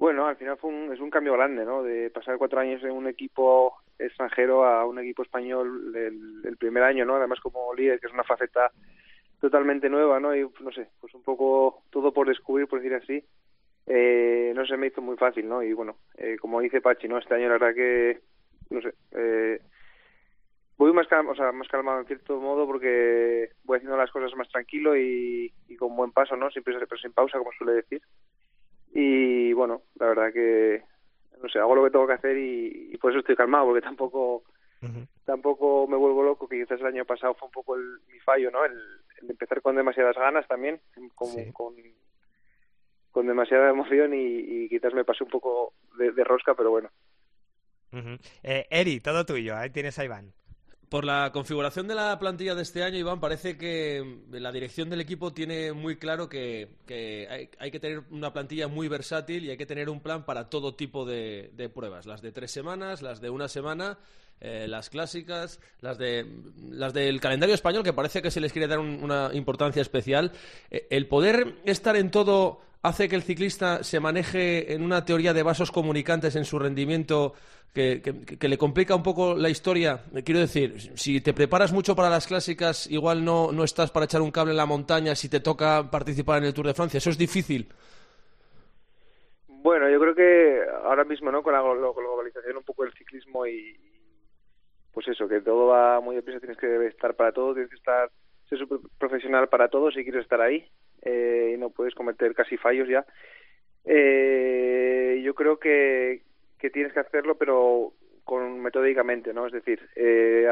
Bueno, 0.00 0.26
al 0.26 0.36
final 0.36 0.56
fue 0.56 0.70
un, 0.70 0.92
es 0.94 0.98
un 0.98 1.10
cambio 1.10 1.34
grande, 1.34 1.62
¿no? 1.64 1.82
De 1.82 2.08
pasar 2.08 2.38
cuatro 2.38 2.58
años 2.58 2.82
en 2.82 2.92
un 2.92 3.06
equipo 3.06 3.74
extranjero 3.98 4.64
a 4.64 4.86
un 4.86 4.98
equipo 4.98 5.22
español 5.22 5.94
el, 5.94 6.56
primer 6.56 6.82
año, 6.84 7.04
¿no? 7.04 7.16
Además 7.16 7.38
como 7.40 7.74
líder, 7.74 8.00
que 8.00 8.06
es 8.06 8.12
una 8.12 8.24
faceta 8.24 8.72
totalmente 9.40 9.90
nueva, 9.90 10.18
¿no? 10.18 10.34
Y 10.34 10.48
no 10.60 10.72
sé, 10.72 10.88
pues 11.00 11.12
un 11.14 11.22
poco 11.22 11.82
todo 11.90 12.14
por 12.14 12.26
descubrir, 12.26 12.66
por 12.66 12.80
decir 12.80 12.94
así 12.94 13.24
eh, 13.86 14.52
no 14.54 14.64
se 14.64 14.78
me 14.78 14.86
hizo 14.86 15.02
muy 15.02 15.18
fácil, 15.18 15.46
¿no? 15.46 15.62
Y 15.62 15.74
bueno, 15.74 15.96
eh, 16.16 16.36
como 16.40 16.60
dice 16.60 16.80
Pachi, 16.80 17.06
¿no? 17.06 17.18
Este 17.18 17.34
año 17.34 17.48
la 17.48 17.58
verdad 17.58 17.74
que, 17.74 18.20
no 18.70 18.80
sé, 18.80 18.94
eh, 19.12 19.60
voy 20.78 20.94
más 20.94 21.08
calmado, 21.08 21.32
o 21.32 21.36
sea, 21.36 21.52
más 21.52 21.68
calmado 21.68 22.00
en 22.00 22.06
cierto 22.06 22.40
modo 22.40 22.66
porque 22.66 23.50
voy 23.64 23.76
haciendo 23.76 23.98
las 23.98 24.10
cosas 24.10 24.34
más 24.34 24.48
tranquilo 24.48 24.96
y, 24.96 25.52
con 25.78 25.94
buen 25.94 26.12
paso, 26.12 26.36
¿no? 26.36 26.50
Siempre 26.50 26.74
pero 26.78 27.00
sin 27.00 27.12
pausa, 27.12 27.36
como 27.36 27.52
suele 27.52 27.74
decir. 27.74 28.00
Y 28.92 29.52
bueno, 29.52 29.82
la 29.94 30.06
verdad 30.06 30.32
que, 30.32 30.82
no 31.42 31.48
sé, 31.48 31.58
hago 31.58 31.74
lo 31.74 31.84
que 31.84 31.90
tengo 31.90 32.06
que 32.06 32.14
hacer 32.14 32.36
y, 32.36 32.96
por 32.98 33.10
eso 33.10 33.20
estoy 33.20 33.36
calmado, 33.36 33.66
porque 33.66 33.82
tampoco 33.82 34.44
tampoco 35.26 35.86
me 35.86 35.96
vuelvo 35.96 36.22
loco, 36.22 36.48
que 36.48 36.58
quizás 36.60 36.80
el 36.80 36.86
año 36.86 37.04
pasado 37.04 37.34
fue 37.34 37.46
un 37.46 37.52
poco 37.52 37.76
el, 37.76 38.00
mi 38.10 38.18
fallo, 38.20 38.50
¿no? 38.50 38.64
El, 38.64 38.80
empezar 39.28 39.60
con 39.60 39.76
demasiadas 39.76 40.16
ganas 40.16 40.48
también, 40.48 40.80
con 41.14 41.28
con 43.10 43.26
demasiada 43.26 43.70
emoción 43.70 44.12
y, 44.14 44.68
quizás 44.68 44.94
me 44.94 45.04
pasé 45.04 45.24
un 45.24 45.30
poco 45.30 45.74
de, 45.98 46.24
rosca, 46.24 46.54
pero 46.54 46.70
bueno. 46.70 46.90
eh, 48.42 48.66
Eri, 48.70 49.00
todo 49.00 49.26
tuyo, 49.26 49.56
ahí 49.56 49.70
tienes 49.70 49.98
a 49.98 50.04
Iván. 50.04 50.32
Por 50.90 51.04
la 51.04 51.30
configuración 51.30 51.86
de 51.86 51.94
la 51.94 52.18
plantilla 52.18 52.56
de 52.56 52.62
este 52.62 52.82
año, 52.82 52.98
Iván, 52.98 53.20
parece 53.20 53.56
que 53.56 54.22
la 54.32 54.50
dirección 54.50 54.90
del 54.90 55.00
equipo 55.00 55.32
tiene 55.32 55.72
muy 55.72 55.98
claro 55.98 56.28
que, 56.28 56.68
hay, 57.60 57.70
que 57.70 57.78
tener 57.78 58.02
una 58.10 58.32
plantilla 58.32 58.66
muy 58.66 58.88
versátil 58.88 59.44
y 59.44 59.50
hay 59.50 59.56
que 59.56 59.66
tener 59.66 59.88
un 59.88 60.00
plan 60.00 60.24
para 60.24 60.50
todo 60.50 60.74
tipo 60.74 61.04
de, 61.04 61.70
pruebas, 61.72 62.06
las 62.06 62.22
de 62.22 62.32
tres 62.32 62.50
semanas, 62.50 63.02
las 63.02 63.20
de 63.20 63.30
una 63.30 63.46
semana, 63.46 63.98
eh, 64.40 64.66
las 64.66 64.90
clásicas, 64.90 65.60
las 65.80 65.96
de 65.96 66.26
las 66.72 66.92
del 66.92 67.20
calendario 67.20 67.54
español, 67.54 67.84
que 67.84 67.92
parece 67.92 68.20
que 68.20 68.32
se 68.32 68.40
les 68.40 68.52
quiere 68.52 68.66
dar 68.66 68.80
una 68.80 69.30
importancia 69.32 69.82
especial. 69.82 70.32
Eh, 70.72 70.88
el 70.90 71.06
poder 71.06 71.58
estar 71.66 71.94
en 71.94 72.10
todo 72.10 72.62
hace 72.82 73.08
que 73.08 73.16
el 73.16 73.22
ciclista 73.22 73.82
se 73.82 74.00
maneje 74.00 74.72
en 74.72 74.82
una 74.82 75.04
teoría 75.04 75.32
de 75.32 75.42
vasos 75.42 75.70
comunicantes 75.70 76.36
en 76.36 76.44
su 76.44 76.58
rendimiento 76.58 77.34
que, 77.74 78.00
le 78.40 78.58
complica 78.58 78.94
un 78.94 79.02
poco 79.02 79.34
la 79.34 79.48
historia? 79.48 80.04
Quiero 80.24 80.40
decir, 80.40 80.74
si 80.96 81.20
te 81.20 81.34
preparas 81.34 81.72
mucho 81.72 81.94
para 81.94 82.10
las 82.10 82.26
clásicas, 82.26 82.90
igual 82.90 83.24
no, 83.24 83.52
no 83.52 83.64
estás 83.64 83.90
para 83.90 84.06
echar 84.06 84.22
un 84.22 84.30
cable 84.30 84.52
en 84.52 84.56
la 84.56 84.66
montaña 84.66 85.14
si 85.14 85.28
te 85.28 85.40
toca 85.40 85.90
participar 85.90 86.38
en 86.38 86.44
el 86.44 86.54
Tour 86.54 86.66
de 86.66 86.74
Francia. 86.74 86.98
Eso 86.98 87.10
es 87.10 87.18
difícil. 87.18 87.68
Bueno, 89.46 89.90
yo 89.90 90.00
creo 90.00 90.14
que 90.14 90.62
ahora 90.84 91.04
mismo, 91.04 91.30
¿no? 91.30 91.42
Con 91.42 91.52
la 91.52 91.60
globalización 91.60 92.56
un 92.56 92.64
poco 92.64 92.84
del 92.84 92.94
ciclismo 92.94 93.46
y, 93.46 93.76
pues 94.92 95.06
eso, 95.08 95.28
que 95.28 95.42
todo 95.42 95.66
va 95.66 96.00
muy 96.00 96.16
deprisa, 96.16 96.40
tienes 96.40 96.56
que 96.56 96.86
estar 96.86 97.14
para 97.14 97.32
todo, 97.32 97.52
tienes 97.52 97.70
que 97.70 97.76
estar 97.76 98.10
ser 98.48 98.58
super 98.58 98.78
profesional 98.98 99.48
para 99.48 99.68
todo 99.68 99.92
si 99.92 100.02
quieres 100.02 100.22
estar 100.22 100.40
ahí 100.40 100.66
eh, 101.02 101.52
y 101.54 101.58
no 101.58 101.70
puedes 101.70 101.94
cometer 101.94 102.34
casi 102.34 102.56
fallos 102.56 102.88
ya. 102.88 103.04
Eh, 103.84 105.20
yo 105.24 105.34
creo 105.34 105.58
que, 105.58 106.22
que 106.58 106.70
tienes 106.70 106.92
que 106.92 107.00
hacerlo, 107.00 107.36
pero 107.36 107.92
con 108.24 108.60
metódicamente, 108.60 109.32
¿no? 109.32 109.46
Es 109.46 109.52
decir, 109.52 109.80
eh, 109.96 110.48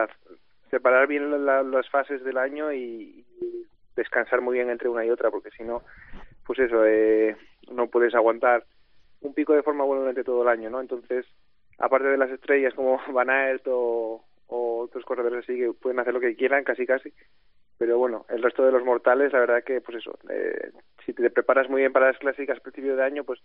separar 0.70 1.06
bien 1.06 1.44
las 1.44 1.88
fases 1.90 2.24
del 2.24 2.38
año 2.38 2.72
y, 2.72 3.24
descansar 3.94 4.40
muy 4.40 4.54
bien 4.54 4.70
entre 4.70 4.88
una 4.88 5.04
y 5.04 5.10
otra, 5.10 5.30
porque 5.30 5.50
si 5.50 5.64
no, 5.64 5.82
pues 6.46 6.58
eso, 6.60 6.86
eh, 6.86 7.36
no 7.72 7.88
puedes 7.88 8.14
aguantar 8.14 8.64
un 9.20 9.34
pico 9.34 9.54
de 9.54 9.64
forma 9.64 9.84
buena 9.84 10.02
durante 10.02 10.22
todo 10.22 10.42
el 10.42 10.48
año, 10.48 10.70
¿no? 10.70 10.80
Entonces, 10.80 11.26
aparte 11.78 12.06
de 12.06 12.16
las 12.16 12.30
estrellas 12.30 12.74
como 12.74 13.00
Van 13.12 13.28
Aert 13.28 13.66
o, 13.66 14.24
o 14.46 14.78
otros 14.80 15.04
corredores 15.04 15.44
así 15.44 15.58
que 15.58 15.72
pueden 15.72 15.98
hacer 15.98 16.14
lo 16.14 16.20
que 16.20 16.36
quieran, 16.36 16.62
casi 16.62 16.86
casi, 16.86 17.12
pero 17.78 17.96
bueno, 17.96 18.26
el 18.28 18.42
resto 18.42 18.64
de 18.64 18.72
los 18.72 18.84
mortales, 18.84 19.32
la 19.32 19.38
verdad 19.38 19.62
que, 19.64 19.80
pues 19.80 19.98
eso, 19.98 20.18
eh, 20.28 20.72
si 21.06 21.12
te 21.12 21.30
preparas 21.30 21.70
muy 21.70 21.80
bien 21.80 21.92
para 21.92 22.08
las 22.08 22.18
clásicas 22.18 22.58
a 22.58 22.60
principio 22.60 22.96
de 22.96 23.04
año, 23.04 23.22
pues 23.22 23.40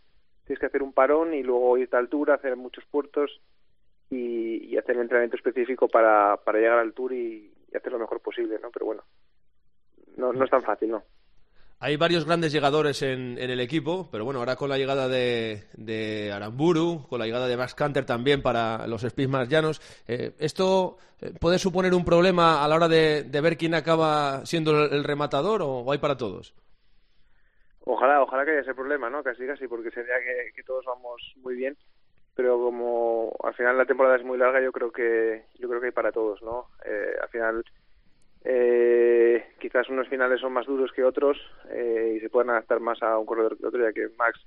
tienes 0.46 0.60
que 0.60 0.66
hacer 0.66 0.82
un 0.82 0.92
parón 0.92 1.36
y 1.36 1.44
luego 1.44 1.78
ir 1.78 1.88
a 1.92 2.00
altura, 2.00 2.34
hacer 2.34 2.56
muchos 2.56 2.84
puertos 2.86 3.42
y, 4.10 4.76
hacer 4.76 4.96
el 4.96 5.04
entrenamiento 5.04 5.38
específico 5.38 5.88
para, 5.88 6.36
para 6.44 6.60
llegar 6.60 6.80
al 6.80 6.94
tour 6.94 7.14
y, 7.14 7.54
hacer 7.76 7.92
lo 7.92 8.00
mejor 8.00 8.20
posible, 8.22 8.60
¿no? 8.62 8.70
Pero 8.72 8.88
bueno, 8.88 9.04
no, 10.18 10.34
no 10.34 10.44
es 10.44 10.50
tan 10.50 10.64
fácil, 10.64 10.90
¿no? 10.90 11.04
Hay 11.84 11.98
varios 11.98 12.24
grandes 12.24 12.54
llegadores 12.54 13.02
en, 13.02 13.38
el 13.38 13.60
equipo, 13.60 14.08
pero 14.10 14.24
bueno, 14.24 14.40
ahora 14.40 14.56
con 14.56 14.70
la 14.70 14.78
llegada 14.78 15.10
de, 15.10 16.32
Aramburu, 16.34 17.06
con 17.10 17.20
la 17.20 17.26
llegada 17.26 17.46
de 17.46 17.58
Max 17.58 17.76
Canter 17.76 18.06
también 18.06 18.42
para 18.42 18.88
los 18.88 19.02
sprints 19.02 19.30
más 19.30 19.50
llanos, 19.50 19.82
eh, 20.08 20.32
¿esto 20.40 20.96
eh, 21.20 21.34
puede 21.38 21.60
suponer 21.60 21.94
un 21.94 22.06
problema 22.06 22.64
a 22.64 22.70
la 22.70 22.76
hora 22.76 22.88
de, 22.88 23.28
ver 23.30 23.58
quién 23.58 23.76
acaba 23.76 24.46
siendo 24.46 24.86
el, 24.86 25.04
rematador 25.04 25.62
o, 25.62 25.92
hay 25.92 25.98
para 25.98 26.16
todos? 26.16 26.56
Ojalá, 27.82 28.22
ojalá 28.22 28.46
que 28.46 28.52
haya 28.52 28.62
ese 28.62 28.74
problema, 28.74 29.10
¿no? 29.10 29.22
Casi, 29.22 29.46
casi, 29.46 29.68
porque 29.68 29.92
sería 29.92 30.16
que, 30.56 30.64
todos 30.64 30.86
vamos 30.86 31.34
muy 31.42 31.56
bien, 31.56 31.76
pero 32.34 32.60
como 32.60 33.36
al 33.44 33.56
final 33.56 33.78
la 33.78 33.86
temporada 33.86 34.16
es 34.16 34.24
muy 34.24 34.38
larga, 34.38 34.62
yo 34.62 34.72
creo 34.72 34.90
que 34.90 35.48
yo 35.56 35.68
creo 35.68 35.82
que 35.82 35.88
hay 35.88 35.92
para 35.92 36.14
todos, 36.14 36.42
¿no? 36.44 36.70
Eh, 36.86 37.18
al 37.22 37.28
final 37.28 37.66
eh, 38.46 39.54
quizás 39.60 39.90
unos 39.90 40.08
finales 40.10 40.42
son 40.42 40.52
más 40.52 40.66
duros 40.66 40.92
que 40.92 41.04
otros 41.04 41.38
eh, 41.70 42.16
y 42.18 42.20
se 42.20 42.30
pueden 42.30 42.50
adaptar 42.50 42.80
más 42.80 43.02
a 43.02 43.18
un 43.18 43.26
corredor 43.26 43.58
que 43.58 43.66
otro, 43.66 43.82
ya 43.82 43.94
que 43.94 44.10
Max, 44.18 44.40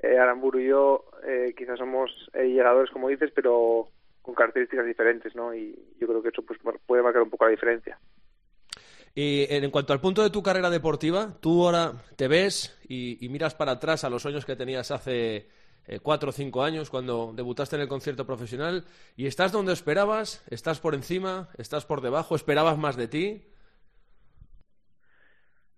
eh, 0.00 0.18
Aramburu 0.18 0.58
y 0.60 0.68
yo 0.68 1.04
eh, 1.26 1.54
quizás 1.56 1.78
somos 1.78 2.10
llegadores, 2.34 2.90
como 2.90 3.08
dices, 3.08 3.30
pero 3.34 3.88
con 4.22 4.34
características 4.34 4.86
diferentes, 4.86 5.34
¿no? 5.34 5.54
Y 5.54 5.78
yo 6.00 6.06
creo 6.06 6.22
que 6.22 6.28
eso 6.28 6.42
pues, 6.42 6.58
puede 6.86 7.02
marcar 7.02 7.22
un 7.22 7.30
poco 7.30 7.44
la 7.44 7.50
diferencia. 7.50 7.98
Y 9.14 9.46
en 9.48 9.70
cuanto 9.70 9.92
al 9.92 10.00
punto 10.00 10.22
de 10.22 10.30
tu 10.30 10.42
carrera 10.42 10.70
deportiva, 10.70 11.34
tú 11.40 11.64
ahora 11.64 11.92
te 12.16 12.28
ves 12.28 12.78
y, 12.88 13.24
y 13.24 13.28
miras 13.30 13.54
para 13.54 13.72
atrás 13.72 14.04
a 14.04 14.10
los 14.10 14.22
sueños 14.22 14.44
que 14.46 14.54
tenías 14.54 14.90
hace 14.90 15.48
eh, 15.88 16.00
cuatro 16.00 16.28
o 16.28 16.32
cinco 16.32 16.62
años 16.62 16.90
cuando 16.90 17.32
debutaste 17.34 17.76
en 17.76 17.82
el 17.82 17.88
concierto 17.88 18.26
profesional 18.26 18.84
y 19.16 19.26
estás 19.26 19.52
donde 19.52 19.72
esperabas, 19.72 20.44
estás 20.50 20.80
por 20.80 20.94
encima, 20.94 21.48
estás 21.56 21.86
por 21.86 22.02
debajo, 22.02 22.36
esperabas 22.36 22.76
más 22.76 22.96
de 22.96 23.08
ti. 23.08 23.42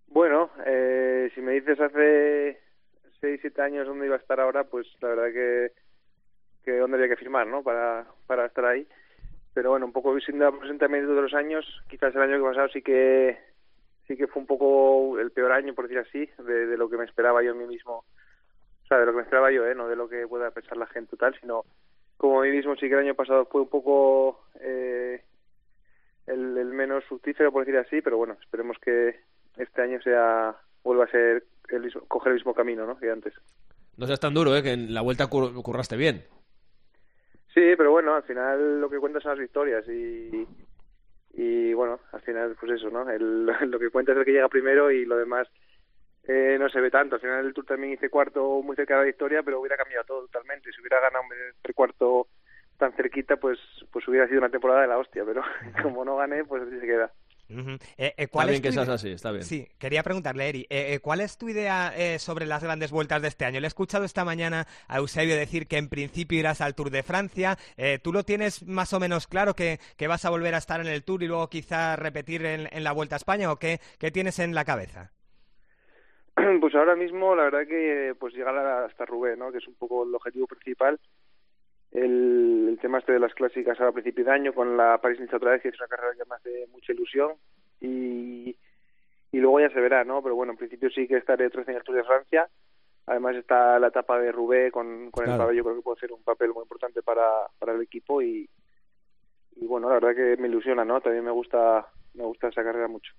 Bueno, 0.08 0.50
eh, 0.66 1.30
si 1.32 1.40
me 1.40 1.52
dices 1.52 1.78
hace 1.80 2.60
seis, 3.20 3.38
siete 3.40 3.62
años 3.62 3.86
dónde 3.86 4.06
iba 4.06 4.16
a 4.16 4.18
estar 4.18 4.40
ahora, 4.40 4.64
pues 4.64 4.88
la 5.00 5.10
verdad 5.10 5.32
que, 5.32 5.72
que 6.64 6.78
dónde 6.78 6.96
había 6.96 7.10
que 7.10 7.16
firmar, 7.16 7.46
¿no? 7.46 7.62
Para, 7.62 8.06
para 8.26 8.46
estar 8.46 8.64
ahí. 8.64 8.88
Pero 9.54 9.70
bueno, 9.70 9.86
un 9.86 9.92
poco 9.92 10.12
el 10.12 10.22
presentamiento 10.22 11.14
de 11.14 11.22
los 11.22 11.34
años, 11.34 11.64
quizás 11.88 12.14
el 12.16 12.22
año 12.22 12.38
que 12.38 12.48
pasado 12.48 12.68
sí 12.68 12.82
que 12.82 13.38
sí 14.08 14.16
que 14.16 14.26
fue 14.26 14.42
un 14.42 14.46
poco 14.48 15.20
el 15.20 15.30
peor 15.30 15.52
año, 15.52 15.72
por 15.72 15.86
decir 15.86 16.00
así, 16.00 16.28
de, 16.42 16.66
de 16.66 16.76
lo 16.76 16.90
que 16.90 16.96
me 16.96 17.04
esperaba 17.04 17.44
yo 17.44 17.52
a 17.52 17.54
mí 17.54 17.64
mismo 17.66 18.04
sea, 18.90 18.98
de 18.98 19.06
lo 19.06 19.12
que 19.12 19.16
me 19.18 19.22
esperaba 19.22 19.52
yo, 19.52 19.66
¿eh? 19.66 19.74
no 19.74 19.88
de 19.88 19.96
lo 19.96 20.08
que 20.08 20.26
pueda 20.26 20.50
pensar 20.50 20.76
la 20.76 20.86
gente 20.86 21.16
tal, 21.16 21.34
sino 21.40 21.64
como 22.16 22.40
a 22.40 22.44
mí 22.44 22.50
mismo 22.50 22.74
sí 22.74 22.88
que 22.88 22.94
el 22.94 23.06
año 23.06 23.14
pasado 23.14 23.46
fue 23.46 23.62
un 23.62 23.68
poco 23.68 24.44
eh, 24.60 25.22
el, 26.26 26.58
el, 26.58 26.66
menos 26.66 27.04
fructífero, 27.04 27.52
por 27.52 27.64
decir 27.64 27.78
así, 27.78 28.02
pero 28.02 28.16
bueno, 28.16 28.36
esperemos 28.42 28.76
que 28.78 29.20
este 29.56 29.82
año 29.82 30.00
sea 30.02 30.56
vuelva 30.82 31.04
a 31.04 31.10
ser 31.10 31.44
el 31.68 31.82
mismo, 31.82 32.02
coger 32.08 32.32
el 32.32 32.38
mismo 32.38 32.52
camino 32.52 32.84
¿no? 32.84 32.98
que 32.98 33.10
antes. 33.10 33.32
No 33.96 34.06
seas 34.06 34.20
tan 34.20 34.34
duro, 34.34 34.56
¿eh? 34.56 34.62
que 34.62 34.72
en 34.72 34.92
la 34.92 35.02
vuelta 35.02 35.28
curraste 35.28 35.96
bien. 35.96 36.24
Sí, 37.54 37.74
pero 37.76 37.90
bueno, 37.90 38.14
al 38.14 38.22
final 38.24 38.80
lo 38.80 38.90
que 38.90 38.98
cuenta 38.98 39.20
son 39.20 39.32
las 39.32 39.40
victorias 39.40 39.86
y, 39.88 40.46
y 41.34 41.72
bueno, 41.74 42.00
al 42.12 42.20
final 42.22 42.56
pues 42.58 42.72
eso, 42.72 42.90
¿no? 42.90 43.08
El, 43.08 43.46
lo 43.70 43.78
que 43.78 43.90
cuenta 43.90 44.12
es 44.12 44.18
el 44.18 44.24
que 44.24 44.32
llega 44.32 44.48
primero 44.48 44.90
y 44.90 45.04
lo 45.04 45.16
demás 45.16 45.48
eh, 46.28 46.56
no 46.58 46.68
se 46.68 46.80
ve 46.80 46.90
tanto. 46.90 47.16
Al 47.16 47.20
final 47.20 47.44
del 47.44 47.54
Tour 47.54 47.66
también 47.66 47.94
hice 47.94 48.10
cuarto 48.10 48.62
muy 48.62 48.76
cerca 48.76 48.94
de 48.94 49.00
la 49.00 49.06
victoria, 49.06 49.42
pero 49.42 49.60
hubiera 49.60 49.76
cambiado 49.76 50.04
todo 50.04 50.20
totalmente. 50.26 50.70
Si 50.72 50.80
hubiera 50.80 51.00
ganado 51.00 51.24
un 51.24 51.72
cuarto 51.74 52.28
tan 52.76 52.92
cerquita, 52.92 53.36
pues 53.36 53.58
pues 53.92 54.06
hubiera 54.08 54.26
sido 54.26 54.38
una 54.38 54.50
temporada 54.50 54.82
de 54.82 54.88
la 54.88 54.98
hostia, 54.98 55.24
pero 55.24 55.42
como 55.82 56.04
no 56.04 56.16
gané, 56.16 56.44
pues 56.44 56.62
así 56.62 56.78
se 56.78 56.86
queda. 56.86 57.12
Eh, 57.98 58.14
eh, 58.16 58.28
¿cuál 58.28 58.48
está 58.48 58.50
bien 58.52 58.62
que 58.62 58.70
seas 58.70 58.88
así, 58.88 59.10
está 59.10 59.32
bien. 59.32 59.42
Sí, 59.42 59.66
quería 59.76 60.04
preguntarle, 60.04 60.48
Eri, 60.48 61.00
¿cuál 61.00 61.20
es 61.20 61.36
tu 61.36 61.48
idea 61.48 61.92
sobre 62.20 62.46
las 62.46 62.62
grandes 62.62 62.92
vueltas 62.92 63.22
de 63.22 63.26
este 63.26 63.44
año? 63.44 63.58
Le 63.58 63.66
he 63.66 63.68
escuchado 63.68 64.04
esta 64.04 64.24
mañana 64.24 64.68
a 64.86 64.98
Eusebio 64.98 65.34
decir 65.34 65.66
que 65.66 65.76
en 65.76 65.88
principio 65.88 66.38
irás 66.38 66.60
al 66.60 66.76
Tour 66.76 66.90
de 66.90 67.02
Francia. 67.02 67.58
¿Tú 68.04 68.12
lo 68.12 68.22
tienes 68.22 68.64
más 68.68 68.92
o 68.92 69.00
menos 69.00 69.26
claro 69.26 69.54
que, 69.54 69.80
que, 69.96 70.06
vas 70.06 70.24
a 70.24 70.30
volver 70.30 70.54
a 70.54 70.58
estar 70.58 70.80
en 70.80 70.86
el 70.86 71.02
Tour 71.02 71.24
y 71.24 71.26
luego 71.26 71.50
quizá 71.50 71.96
repetir 71.96 72.46
en, 72.46 72.68
en 72.70 72.84
la 72.84 72.92
Vuelta 72.92 73.16
a 73.16 73.18
España 73.18 73.50
o 73.50 73.58
qué, 73.58 73.80
qué 73.98 74.12
tienes 74.12 74.38
en 74.38 74.54
la 74.54 74.64
cabeza? 74.64 75.10
Pues 76.60 76.74
ahora 76.74 76.96
mismo 76.96 77.34
la 77.34 77.44
verdad 77.44 77.66
que 77.66 78.14
pues 78.18 78.34
llegar 78.34 78.56
hasta 78.56 79.06
Rubén, 79.06 79.38
¿no? 79.38 79.52
que 79.52 79.58
es 79.58 79.68
un 79.68 79.74
poco 79.74 80.04
el 80.04 80.14
objetivo 80.14 80.46
principal. 80.46 80.98
El, 81.92 82.68
el 82.70 82.78
tema 82.80 82.98
este 82.98 83.12
de 83.12 83.18
las 83.18 83.34
clásicas 83.34 83.80
a 83.80 83.90
principio 83.90 84.24
de 84.24 84.30
año 84.30 84.52
con 84.52 84.76
la 84.76 84.98
Paris 84.98 85.18
Nice 85.18 85.34
otra 85.34 85.52
vez, 85.52 85.62
que 85.62 85.68
es 85.68 85.78
una 85.78 85.88
carrera 85.88 86.14
que 86.14 86.28
me 86.28 86.36
hace 86.36 86.66
mucha 86.72 86.92
ilusión 86.92 87.32
y, 87.80 88.56
y 89.32 89.38
luego 89.38 89.58
ya 89.60 89.70
se 89.70 89.80
verá, 89.80 90.04
¿no? 90.04 90.22
Pero 90.22 90.36
bueno, 90.36 90.52
en 90.52 90.58
principio 90.58 90.88
sí 90.90 91.08
que 91.08 91.16
estaré 91.16 91.46
otro 91.46 91.62
en 91.62 91.74
el 91.74 91.82
Tour 91.82 91.96
de 91.96 92.04
Francia. 92.04 92.48
Además 93.06 93.34
está 93.34 93.78
la 93.80 93.88
etapa 93.88 94.20
de 94.20 94.30
Roubaix 94.30 94.72
con, 94.72 95.10
con 95.10 95.28
el 95.28 95.36
caballo, 95.36 95.64
creo 95.64 95.76
que 95.76 95.82
puede 95.82 95.98
ser 95.98 96.12
un 96.12 96.22
papel 96.22 96.50
muy 96.50 96.62
importante 96.62 97.02
para, 97.02 97.26
para 97.58 97.72
el 97.72 97.82
equipo 97.82 98.22
y, 98.22 98.48
y 99.56 99.66
bueno, 99.66 99.88
la 99.88 99.94
verdad 99.94 100.14
que 100.14 100.40
me 100.40 100.46
ilusiona, 100.46 100.84
¿no? 100.84 101.00
También 101.00 101.24
me 101.24 101.32
gusta 101.32 101.88
me 102.14 102.24
gusta 102.24 102.48
esa 102.48 102.62
carrera 102.62 102.86
mucho. 102.86 103.12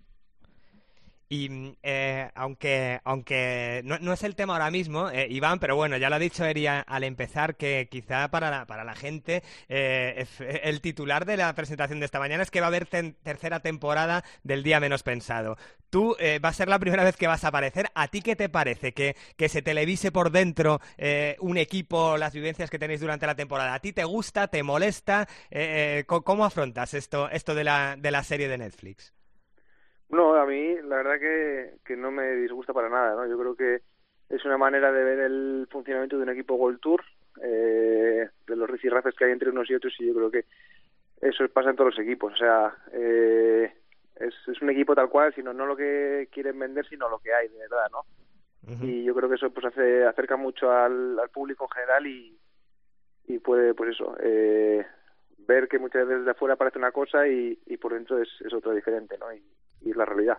Y 1.31 1.47
mm, 1.47 1.77
eh, 1.81 2.29
aunque, 2.35 2.99
aunque 3.05 3.81
no, 3.85 3.97
no, 3.99 4.11
es 4.11 4.23
el 4.23 4.35
tema 4.35 4.51
ahora 4.53 4.69
mismo, 4.69 5.09
eh, 5.09 5.27
Iván, 5.29 5.59
pero 5.59 5.77
bueno, 5.77 5.95
ya 5.95 6.09
lo 6.09 6.17
ha 6.17 6.19
dicho 6.19 6.43
Eri 6.43 6.67
al 6.67 7.03
empezar, 7.05 7.55
que 7.55 7.87
quizá 7.89 8.29
para 8.29 8.51
la, 8.51 8.65
para 8.65 8.83
la 8.83 8.95
gente 8.95 9.41
eh, 9.69 10.25
el 10.63 10.81
titular 10.81 11.25
de 11.25 11.37
la 11.37 11.55
presentación 11.55 11.99
de 11.99 12.05
esta 12.05 12.19
mañana 12.19 12.43
es 12.43 12.51
que 12.51 12.59
va 12.59 12.65
a 12.65 12.67
haber 12.67 12.85
tercera 12.85 13.61
temporada 13.61 14.25
del 14.43 14.61
Día 14.61 14.81
Menos 14.81 15.03
Pensado. 15.03 15.55
Tú 15.89 16.17
va 16.43 16.49
a 16.49 16.53
ser 16.53 16.67
la 16.67 16.79
primera 16.79 17.05
vez 17.05 17.15
que 17.15 17.27
vas 17.27 17.45
a 17.45 17.47
aparecer. 17.49 17.87
¿A 17.95 18.09
ti 18.09 18.21
qué 18.21 18.35
te 18.35 18.49
parece 18.49 18.93
que, 18.93 19.15
que 19.37 19.47
se 19.49 19.61
televise 19.61 20.11
por 20.11 20.31
dentro 20.31 20.79
un 21.39 21.57
equipo, 21.57 22.17
las 22.17 22.33
vivencias 22.33 22.69
que 22.69 22.79
tenéis 22.79 23.01
durante 23.01 23.27
la 23.27 23.35
temporada? 23.35 23.73
¿A 23.73 23.79
ti 23.79 23.93
te 23.93 24.03
gusta, 24.03 24.47
te 24.47 24.63
molesta? 24.63 25.27
¿Cómo 26.07 26.45
afrontas 26.45 26.93
esto, 26.93 27.29
esto 27.29 27.55
de, 27.55 27.63
la, 27.65 27.95
de 27.97 28.11
la 28.11 28.23
serie 28.23 28.47
de 28.47 28.57
Netflix? 28.57 29.13
No, 30.11 30.35
a 30.35 30.45
mí 30.45 30.75
la 30.83 30.97
verdad 30.97 31.19
que, 31.19 31.75
que 31.85 31.95
no 31.95 32.11
me 32.11 32.35
disgusta 32.35 32.73
para 32.73 32.89
nada, 32.89 33.15
¿no? 33.15 33.27
Yo 33.27 33.37
creo 33.37 33.55
que 33.55 33.81
es 34.29 34.45
una 34.45 34.57
manera 34.57 34.91
de 34.91 35.03
ver 35.03 35.19
el 35.19 35.67
funcionamiento 35.69 36.17
de 36.17 36.23
un 36.23 36.29
equipo 36.29 36.55
World 36.55 36.79
Tour, 36.79 37.01
eh, 37.41 38.27
de 38.47 38.55
los 38.55 38.69
rifirrafes 38.69 39.15
que 39.15 39.25
hay 39.25 39.31
entre 39.31 39.49
unos 39.49 39.69
y 39.69 39.75
otros, 39.75 39.93
y 39.99 40.07
yo 40.07 40.13
creo 40.13 40.31
que 40.31 40.45
eso 41.21 41.47
pasa 41.49 41.69
en 41.69 41.75
todos 41.77 41.95
los 41.95 42.05
equipos. 42.05 42.33
O 42.33 42.37
sea, 42.37 42.75
eh, 42.91 43.73
es, 44.15 44.33
es 44.47 44.61
un 44.61 44.69
equipo 44.69 44.95
tal 44.95 45.09
cual, 45.09 45.33
sino 45.33 45.53
no 45.53 45.65
lo 45.65 45.77
que 45.77 46.27
quieren 46.31 46.59
vender, 46.59 46.85
sino 46.87 47.09
lo 47.09 47.19
que 47.19 47.33
hay, 47.33 47.47
de 47.47 47.59
verdad, 47.59 47.87
¿no? 47.91 48.03
Y 48.81 49.03
yo 49.03 49.15
creo 49.15 49.27
que 49.27 49.35
eso 49.35 49.49
pues 49.49 49.65
hace, 49.65 50.05
acerca 50.05 50.37
mucho 50.37 50.71
al, 50.71 51.17
al 51.19 51.29
público 51.29 51.65
en 51.65 51.81
general 51.81 52.07
y, 52.07 52.37
y 53.25 53.39
puede, 53.39 53.73
pues 53.73 53.95
eso, 53.95 54.15
eh, 54.21 54.85
ver 55.39 55.67
que 55.67 55.79
muchas 55.79 56.07
veces 56.07 56.25
de 56.25 56.31
afuera 56.31 56.55
parece 56.55 56.77
una 56.77 56.91
cosa 56.91 57.27
y, 57.27 57.59
y 57.65 57.77
por 57.77 57.93
dentro 57.93 58.21
es, 58.21 58.29
es 58.39 58.53
otra 58.53 58.73
diferente, 58.73 59.17
¿no? 59.17 59.33
Y, 59.33 59.43
y 59.81 59.91
es 59.91 59.95
la 59.95 60.05
realidad. 60.05 60.37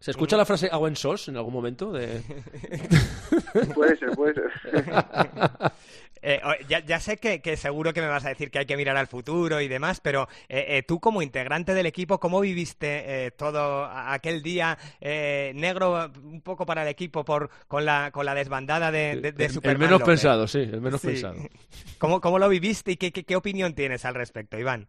¿Se 0.00 0.12
escucha 0.12 0.36
la 0.36 0.44
frase 0.44 0.68
agua 0.70 0.88
en 0.88 0.94
sos 0.94 1.28
en 1.28 1.36
algún 1.36 1.52
momento? 1.52 1.90
De... 1.92 2.22
Puede 3.74 3.96
ser, 3.96 4.10
puede 4.12 4.34
ser. 4.34 4.50
Eh, 6.20 6.40
ya, 6.68 7.00
sé 7.00 7.18
que, 7.18 7.56
seguro 7.56 7.92
que 7.92 8.00
me 8.00 8.08
vas 8.08 8.24
a 8.24 8.30
decir 8.30 8.50
que 8.50 8.58
hay 8.58 8.66
que 8.66 8.76
mirar 8.76 8.96
al 8.96 9.06
futuro 9.06 9.60
y 9.60 9.68
demás, 9.68 10.00
pero 10.00 10.28
eh, 10.48 10.64
eh, 10.68 10.82
tú 10.82 10.98
como 11.00 11.22
integrante 11.22 11.74
del 11.74 11.86
equipo, 11.86 12.18
¿cómo 12.18 12.40
viviste 12.40 13.32
todo 13.36 13.84
aquel 13.84 14.42
día 14.42 14.76
negro 15.00 16.10
un 16.22 16.40
poco 16.40 16.66
para 16.66 16.82
el 16.82 16.88
equipo 16.88 17.24
por 17.24 17.50
con 17.68 17.84
la, 17.84 18.10
con 18.10 18.26
la 18.26 18.34
desbandada 18.34 18.90
de, 18.90 19.32
de, 19.32 19.48
Superman? 19.48 19.82
El 19.82 19.88
menos 19.88 20.02
pensado, 20.02 20.48
sí, 20.48 20.58
el 20.58 20.80
menos 20.80 21.00
pensado. 21.00 21.36
¿Cómo, 21.98 22.20
¿Cómo, 22.20 22.38
lo 22.38 22.48
viviste 22.48 22.92
y 22.92 22.96
qué, 22.96 23.12
qué, 23.12 23.36
opinión 23.36 23.74
tienes 23.74 24.04
al 24.04 24.14
respecto, 24.14 24.58
Iván? 24.58 24.88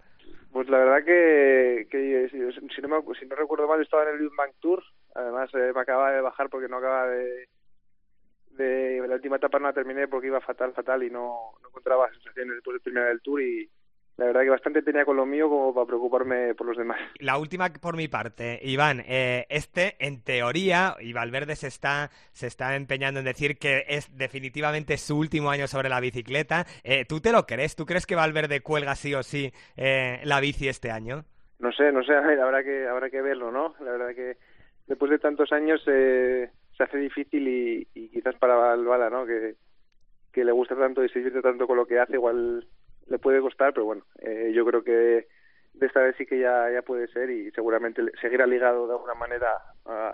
Pues 0.51 0.67
la 0.67 0.79
verdad 0.79 1.03
que, 1.05 1.87
si, 2.31 2.37
no 2.37 3.01
si, 3.13 3.25
no 3.27 3.35
recuerdo 3.35 3.67
mal 3.67 3.81
estaba 3.81 4.09
en 4.09 4.17
el 4.17 4.29
Bank 4.35 4.53
Tour, 4.59 4.83
además 5.13 5.53
me 5.53 5.79
acababa 5.79 6.11
de 6.11 6.21
bajar 6.21 6.49
porque 6.49 6.67
no 6.67 6.77
acaba 6.77 7.07
de 7.07 7.47
de 8.59 9.07
la 9.07 9.15
última 9.15 9.37
etapa 9.37 9.57
no 9.57 9.67
la 9.67 9.73
terminé 9.73 10.07
porque 10.07 10.27
iba 10.27 10.41
fatal, 10.41 10.73
fatal 10.73 11.03
y 11.03 11.09
no, 11.09 11.53
no 11.61 11.69
encontraba 11.69 12.11
sensaciones 12.11 12.55
después 12.55 12.75
de 12.75 12.83
terminar 12.83 13.09
el 13.09 13.21
tour 13.21 13.41
y 13.41 13.69
la 14.19 14.25
verdad 14.25 14.41
que 14.41 14.49
bastante 14.49 14.81
tenía 14.81 15.05
con 15.05 15.15
lo 15.15 15.25
mío 15.25 15.47
como 15.47 15.73
para 15.73 15.85
preocuparme 15.85 16.53
por 16.53 16.67
los 16.67 16.75
demás. 16.75 16.99
La 17.19 17.37
última 17.37 17.69
por 17.69 17.95
mi 17.95 18.09
parte, 18.09 18.59
Iván, 18.61 19.01
eh, 19.07 19.45
este 19.47 19.95
en 19.99 20.21
teoría, 20.21 20.95
y 20.99 21.13
Valverde 21.13 21.55
se 21.55 21.67
está, 21.67 22.09
se 22.33 22.47
está 22.47 22.75
empeñando 22.75 23.21
en 23.21 23.25
decir 23.25 23.57
que 23.57 23.85
es 23.87 24.17
definitivamente 24.17 24.97
su 24.97 25.17
último 25.17 25.51
año 25.51 25.67
sobre 25.67 25.87
la 25.87 26.01
bicicleta. 26.01 26.65
Eh, 26.83 27.05
¿Tú 27.07 27.21
te 27.21 27.31
lo 27.31 27.45
crees? 27.45 27.77
¿Tú 27.77 27.85
crees 27.85 28.05
que 28.05 28.15
Valverde 28.15 28.59
cuelga 28.59 28.95
sí 28.95 29.15
o 29.15 29.23
sí 29.23 29.53
eh, 29.77 30.19
la 30.25 30.41
bici 30.41 30.67
este 30.67 30.91
año? 30.91 31.23
No 31.59 31.71
sé, 31.71 31.93
no 31.93 32.03
sé, 32.03 32.13
habrá 32.13 32.61
que, 32.61 32.87
habrá 32.87 33.09
que 33.09 33.21
verlo, 33.21 33.51
¿no? 33.53 33.75
La 33.79 33.91
verdad 33.91 34.13
que 34.13 34.35
después 34.85 35.11
de 35.11 35.19
tantos 35.19 35.53
años 35.53 35.81
eh, 35.87 36.49
se 36.75 36.83
hace 36.83 36.97
difícil 36.97 37.47
y, 37.47 38.09
quizás 38.09 38.35
para 38.35 38.55
bala, 38.55 39.09
¿no? 39.09 39.25
Que, 39.25 39.55
que 40.33 40.43
le 40.43 40.51
gusta 40.51 40.75
tanto 40.75 41.05
y 41.05 41.09
se 41.09 41.19
divierte 41.19 41.41
tanto 41.41 41.67
con 41.67 41.77
lo 41.77 41.85
que 41.85 41.99
hace, 41.99 42.15
igual 42.15 42.65
le 43.09 43.19
puede 43.19 43.41
costar, 43.41 43.73
pero 43.73 43.85
bueno, 43.85 44.03
eh, 44.19 44.51
yo 44.53 44.65
creo 44.65 44.83
que 44.83 45.27
de 45.73 45.85
esta 45.85 46.01
vez 46.01 46.15
sí 46.17 46.25
que 46.25 46.39
ya, 46.39 46.69
ya 46.73 46.81
puede 46.81 47.07
ser 47.07 47.29
y 47.29 47.51
seguramente 47.51 48.01
seguirá 48.21 48.45
ligado 48.45 48.87
de 48.87 48.93
alguna 48.93 49.13
manera 49.13 49.47
a, 49.85 50.09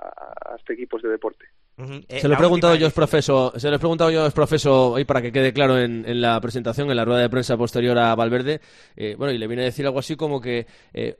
a 0.52 0.56
este 0.58 0.74
equipo 0.74 0.98
de 1.00 1.10
deporte. 1.10 1.46
Eh, 1.78 2.20
se 2.20 2.28
lo 2.28 2.36
he 2.36 2.38
preguntado 2.38 2.76
yo, 2.76 2.90
profesor, 2.92 3.60
se 3.60 3.70
lo 3.70 3.76
he 3.76 3.80
preguntado 3.80 4.12
yo, 4.12 4.30
profesor, 4.32 5.00
y 5.00 5.06
para 5.06 5.22
que 5.22 5.32
quede 5.32 5.52
claro 5.54 5.78
en, 5.78 6.08
en, 6.08 6.22
la 6.22 6.40
presentación, 6.40 6.90
en 6.90 6.96
la 6.96 7.06
rueda 7.06 7.22
de 7.22 7.30
prensa 7.30 7.58
posterior 7.58 7.98
a 7.98 8.16
Valverde, 8.16 8.62
eh, 8.96 9.16
bueno, 9.18 9.34
y 9.34 9.38
le 9.38 9.48
viene 9.48 9.64
a 9.64 9.66
decir 9.66 9.86
algo 9.86 10.00
así 10.00 10.16
como 10.16 10.40
que 10.40 10.68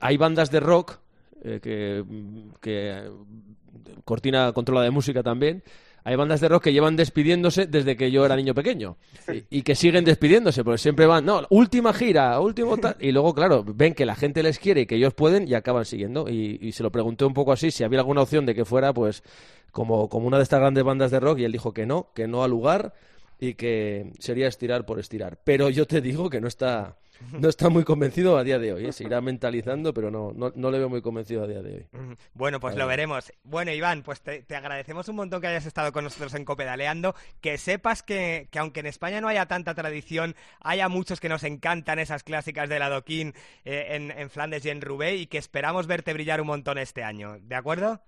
hay 0.00 0.16
bandas 0.16 0.50
de 0.50 0.60
rock 0.60 0.98
que, 1.42 2.02
que 2.60 3.10
Cortina 4.04 4.52
controla 4.52 4.82
de 4.82 4.90
música 4.90 5.22
también. 5.22 5.62
Hay 6.06 6.14
bandas 6.14 6.40
de 6.40 6.48
rock 6.48 6.62
que 6.62 6.72
llevan 6.72 6.94
despidiéndose 6.94 7.66
desde 7.66 7.96
que 7.96 8.12
yo 8.12 8.24
era 8.24 8.36
niño 8.36 8.54
pequeño 8.54 8.96
y, 9.50 9.62
que 9.62 9.74
siguen 9.74 10.04
despidiéndose, 10.04 10.62
porque 10.62 10.78
siempre 10.78 11.04
van, 11.04 11.24
no, 11.24 11.42
última 11.50 11.92
gira, 11.92 12.38
último 12.38 12.76
tal. 12.76 12.94
Y 13.00 13.10
luego, 13.10 13.34
claro, 13.34 13.64
ven 13.66 13.92
que 13.92 14.06
la 14.06 14.14
gente 14.14 14.40
les 14.44 14.60
quiere 14.60 14.82
y 14.82 14.86
que 14.86 14.94
ellos 14.94 15.14
pueden 15.14 15.48
y 15.48 15.54
acaban 15.54 15.84
siguiendo. 15.84 16.28
Y, 16.28 16.70
se 16.70 16.84
lo 16.84 16.92
pregunté 16.92 17.24
un 17.24 17.34
poco 17.34 17.50
así, 17.50 17.72
si 17.72 17.82
había 17.82 17.98
alguna 17.98 18.22
opción 18.22 18.46
de 18.46 18.54
que 18.54 18.64
fuera, 18.64 18.94
pues, 18.94 19.24
como, 19.72 20.08
como 20.08 20.28
una 20.28 20.36
de 20.36 20.44
estas 20.44 20.60
grandes 20.60 20.84
bandas 20.84 21.10
de 21.10 21.18
rock, 21.18 21.40
y 21.40 21.44
él 21.44 21.50
dijo 21.50 21.74
que 21.74 21.86
no, 21.86 22.06
que 22.14 22.28
no 22.28 22.44
al 22.44 22.52
lugar 22.52 22.94
y 23.38 23.54
que 23.54 24.12
sería 24.18 24.48
estirar 24.48 24.86
por 24.86 24.98
estirar. 24.98 25.38
Pero 25.44 25.70
yo 25.70 25.86
te 25.86 26.00
digo 26.00 26.30
que 26.30 26.40
no 26.40 26.48
está 26.48 26.96
no 27.32 27.48
está 27.48 27.68
muy 27.68 27.84
convencido 27.84 28.36
a 28.36 28.44
día 28.44 28.58
de 28.58 28.72
hoy. 28.72 28.86
¿eh? 28.86 28.92
Se 28.92 29.04
irá 29.04 29.20
mentalizando, 29.20 29.94
pero 29.94 30.10
no, 30.10 30.32
no, 30.32 30.70
le 30.70 30.78
veo 30.78 30.88
muy 30.88 31.02
convencido 31.02 31.44
a 31.44 31.46
día 31.46 31.62
de 31.62 31.74
hoy. 31.74 31.86
Bueno, 32.34 32.60
pues 32.60 32.76
lo 32.76 32.86
veremos. 32.86 33.32
Bueno, 33.42 33.72
Iván, 33.72 34.02
pues 34.02 34.20
te, 34.20 34.44
agradecemos 34.54 35.08
un 35.08 35.16
montón 35.16 35.40
que 35.40 35.46
hayas 35.46 35.66
estado 35.66 35.92
con 35.92 36.04
nosotros 36.04 36.34
en 36.34 36.44
Copedaleando. 36.44 37.14
Que 37.40 37.58
sepas 37.58 38.02
que, 38.02 38.48
aunque 38.58 38.80
en 38.80 38.86
España 38.86 39.20
no 39.20 39.28
haya 39.28 39.46
tanta 39.46 39.74
tradición, 39.74 40.34
haya 40.60 40.88
muchos 40.88 41.20
que 41.20 41.28
nos 41.28 41.44
encantan 41.44 41.98
esas 41.98 42.22
clásicas 42.22 42.68
del 42.68 42.82
adoquín 42.82 43.34
eh, 43.64 43.86
en, 43.90 44.10
en 44.10 44.30
Flandes 44.30 44.64
y 44.64 44.70
en 44.70 44.80
Roubaix 44.80 45.20
y 45.20 45.26
que 45.26 45.38
esperamos 45.38 45.86
verte 45.86 46.12
brillar 46.12 46.40
un 46.40 46.48
montón 46.48 46.78
este 46.78 47.02
año. 47.02 47.38
¿De 47.40 47.54
acuerdo? 47.54 48.00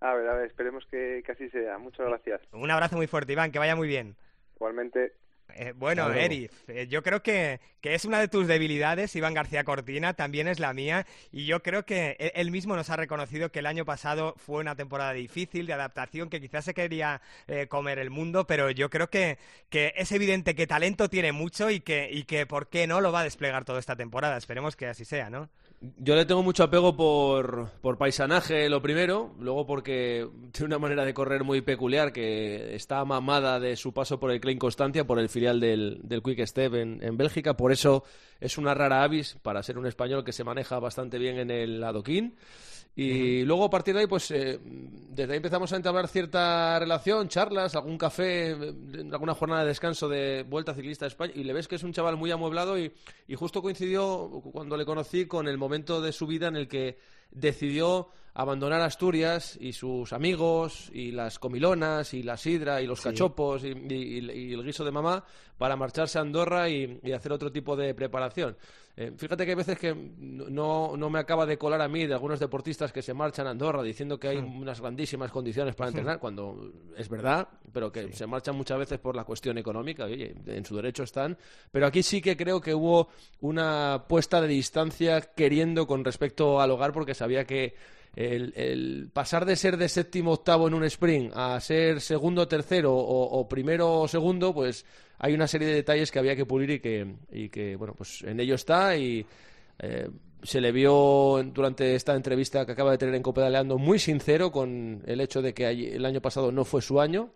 A 0.00 0.14
ver, 0.14 0.28
a 0.28 0.34
ver, 0.34 0.46
esperemos 0.46 0.86
que, 0.90 1.22
que 1.24 1.32
así 1.32 1.50
sea. 1.50 1.78
Muchas 1.78 2.06
gracias. 2.06 2.40
Un 2.52 2.70
abrazo 2.70 2.96
muy 2.96 3.08
fuerte, 3.08 3.32
Iván, 3.32 3.50
que 3.50 3.58
vaya 3.58 3.74
muy 3.74 3.88
bien. 3.88 4.16
Igualmente. 4.58 5.12
Eh, 5.54 5.72
bueno, 5.74 6.12
Eri, 6.12 6.50
eh, 6.66 6.86
yo 6.88 7.02
creo 7.02 7.22
que, 7.22 7.60
es 7.82 8.04
una 8.04 8.20
de 8.20 8.28
tus 8.28 8.46
debilidades, 8.46 9.16
Iván 9.16 9.32
García 9.32 9.64
Cortina, 9.64 10.12
también 10.12 10.46
es 10.46 10.60
la 10.60 10.74
mía, 10.74 11.06
y 11.32 11.46
yo 11.46 11.62
creo 11.62 11.86
que 11.86 12.16
e, 12.18 12.32
él 12.34 12.50
mismo 12.50 12.76
nos 12.76 12.90
ha 12.90 12.96
reconocido 12.96 13.50
que 13.50 13.60
el 13.60 13.66
año 13.66 13.86
pasado 13.86 14.34
fue 14.36 14.60
una 14.60 14.76
temporada 14.76 15.14
difícil 15.14 15.66
de 15.66 15.72
adaptación, 15.72 16.28
que 16.28 16.40
quizás 16.40 16.66
se 16.66 16.74
quería 16.74 17.22
eh, 17.46 17.66
comer 17.66 17.98
el 17.98 18.10
mundo, 18.10 18.46
pero 18.46 18.70
yo 18.70 18.90
creo 18.90 19.08
que, 19.08 19.38
que, 19.70 19.94
es 19.96 20.12
evidente 20.12 20.54
que 20.54 20.66
talento 20.66 21.08
tiene 21.08 21.32
mucho 21.32 21.70
y 21.70 21.80
que, 21.80 22.10
y 22.12 22.24
que 22.24 22.44
por 22.44 22.68
qué 22.68 22.86
no 22.86 23.00
lo 23.00 23.10
va 23.10 23.20
a 23.20 23.24
desplegar 23.24 23.64
toda 23.64 23.80
esta 23.80 23.96
temporada. 23.96 24.36
Esperemos 24.36 24.76
que 24.76 24.86
así 24.86 25.04
sea, 25.04 25.30
¿no? 25.30 25.48
Yo 25.80 26.16
le 26.16 26.24
tengo 26.24 26.42
mucho 26.42 26.64
apego 26.64 26.96
por, 26.96 27.70
por 27.80 27.98
paisanaje, 27.98 28.68
lo 28.68 28.82
primero, 28.82 29.36
luego 29.38 29.64
porque 29.64 30.28
tiene 30.50 30.66
una 30.66 30.80
manera 30.80 31.04
de 31.04 31.14
correr 31.14 31.44
muy 31.44 31.60
peculiar 31.60 32.12
que 32.12 32.74
está 32.74 33.04
mamada 33.04 33.60
de 33.60 33.76
su 33.76 33.94
paso 33.94 34.18
por 34.18 34.32
el 34.32 34.40
Klein 34.40 34.58
Constantia, 34.58 35.06
por 35.06 35.20
el 35.20 35.28
filial 35.28 35.60
del, 35.60 36.00
del 36.02 36.20
Quick 36.20 36.44
Step 36.46 36.74
en, 36.74 36.98
en, 37.00 37.16
Bélgica, 37.16 37.56
por 37.56 37.70
eso 37.70 38.02
es 38.40 38.58
una 38.58 38.74
rara 38.74 39.04
avis 39.04 39.36
para 39.40 39.62
ser 39.62 39.78
un 39.78 39.86
español 39.86 40.24
que 40.24 40.32
se 40.32 40.42
maneja 40.42 40.80
bastante 40.80 41.16
bien 41.16 41.38
en 41.38 41.52
el 41.52 41.84
adoquín. 41.84 42.34
Y 43.00 43.44
luego 43.44 43.66
a 43.66 43.70
partir 43.70 43.94
de 43.94 44.00
ahí, 44.00 44.06
pues 44.08 44.28
eh, 44.32 44.58
desde 44.60 45.32
ahí 45.32 45.36
empezamos 45.36 45.72
a 45.72 45.76
entablar 45.76 46.08
cierta 46.08 46.80
relación, 46.80 47.28
charlas, 47.28 47.76
algún 47.76 47.96
café, 47.96 48.56
alguna 49.12 49.34
jornada 49.34 49.62
de 49.62 49.68
descanso 49.68 50.08
de 50.08 50.42
Vuelta 50.42 50.74
Ciclista 50.74 51.04
de 51.04 51.10
España. 51.10 51.32
Y 51.36 51.44
le 51.44 51.52
ves 51.52 51.68
que 51.68 51.76
es 51.76 51.84
un 51.84 51.92
chaval 51.92 52.16
muy 52.16 52.32
amueblado 52.32 52.76
y, 52.76 52.92
y 53.28 53.36
justo 53.36 53.62
coincidió 53.62 54.42
cuando 54.52 54.76
le 54.76 54.84
conocí 54.84 55.26
con 55.26 55.46
el 55.46 55.58
momento 55.58 56.00
de 56.00 56.10
su 56.10 56.26
vida 56.26 56.48
en 56.48 56.56
el 56.56 56.66
que 56.66 56.98
decidió 57.30 58.08
abandonar 58.38 58.80
Asturias 58.80 59.58
y 59.60 59.72
sus 59.72 60.12
amigos 60.12 60.90
y 60.92 61.10
las 61.10 61.40
comilonas 61.40 62.14
y 62.14 62.22
la 62.22 62.36
sidra 62.36 62.80
y 62.80 62.86
los 62.86 63.00
cachopos 63.00 63.64
y, 63.64 63.70
el 63.72 64.64
guiso 64.64 64.84
de 64.84 64.92
mamá 64.92 65.24
para 65.56 65.74
marcharse 65.74 66.18
a 66.18 66.22
Andorra 66.22 66.68
y, 66.68 67.00
hacer 67.12 67.32
otro 67.32 67.50
tipo 67.50 67.74
de 67.74 67.94
preparación. 67.94 68.56
Eh, 69.00 69.12
fíjate 69.16 69.44
que 69.44 69.52
hay 69.52 69.56
veces 69.56 69.78
que 69.78 69.94
no, 69.94 70.96
no, 70.96 71.08
me 71.08 71.20
acaba 71.20 71.46
de 71.46 71.56
colar 71.56 71.80
a 71.80 71.86
mí 71.86 72.04
de 72.04 72.14
algunos 72.14 72.40
deportistas 72.40 72.92
que 72.92 73.00
se 73.00 73.14
marchan 73.14 73.46
a 73.46 73.50
Andorra 73.50 73.80
diciendo 73.80 74.18
que 74.18 74.26
hay 74.26 74.38
unas 74.38 74.80
grandísimas 74.80 75.30
condiciones 75.30 75.76
para 75.76 75.90
entrenar, 75.90 76.18
cuando 76.18 76.72
es 76.96 77.08
verdad, 77.08 77.46
pero 77.72 77.92
que 77.92 78.12
se 78.12 78.26
marchan 78.26 78.56
muchas 78.56 78.76
veces 78.76 78.98
por 78.98 79.14
la 79.14 79.22
cuestión 79.22 79.56
económica, 79.56 80.06
oye, 80.06 80.34
en 80.46 80.64
su 80.64 80.74
derecho 80.74 81.04
están. 81.04 81.38
Pero 81.70 81.86
aquí 81.86 82.02
sí 82.02 82.20
que 82.20 82.36
creo 82.36 82.60
que 82.60 82.74
hubo 82.74 83.06
una 83.40 84.06
puesta 84.08 84.40
de 84.40 84.48
distancia 84.48 85.20
queriendo 85.20 85.86
con 85.86 86.04
respecto 86.04 86.60
al 86.60 86.72
hogar 86.72 86.92
porque 86.92 87.14
sabía 87.14 87.44
que 87.44 87.76
el, 88.16 89.10
pasar 89.12 89.44
de 89.44 89.56
ser 89.56 89.76
de 89.76 89.88
séptimo 89.88 90.32
octavo 90.32 90.68
en 90.68 90.74
un 90.74 90.84
sprint 90.84 91.32
a 91.34 91.60
ser 91.60 92.00
segundo 92.00 92.48
tercero 92.48 92.94
o, 92.94 93.48
primero 93.48 94.00
o 94.00 94.08
segundo, 94.08 94.52
pues 94.52 94.84
hay 95.18 95.34
una 95.34 95.46
serie 95.46 95.68
de 95.68 95.74
detalles 95.74 96.10
que 96.10 96.18
había 96.18 96.36
que 96.36 96.46
pulir 96.46 96.70
y 96.70 96.80
que, 96.80 97.14
y 97.30 97.48
que 97.48 97.76
bueno, 97.76 97.94
pues 97.94 98.22
en 98.22 98.40
ello 98.40 98.54
está 98.54 98.96
y 98.96 99.24
eh, 99.78 100.08
se 100.42 100.60
le 100.60 100.72
vio 100.72 101.42
durante 101.52 101.94
esta 101.94 102.14
entrevista 102.14 102.64
que 102.64 102.72
acaba 102.72 102.92
de 102.92 102.98
tener 102.98 103.14
en 103.14 103.22
Copedaleando 103.22 103.78
muy 103.78 103.98
sincero 103.98 104.50
con 104.50 105.02
el 105.06 105.20
hecho 105.20 105.42
de 105.42 105.54
que 105.54 105.68
el 105.68 106.04
año 106.04 106.20
pasado 106.20 106.52
no 106.52 106.64
fue 106.64 106.82
su 106.82 107.00
año. 107.00 107.32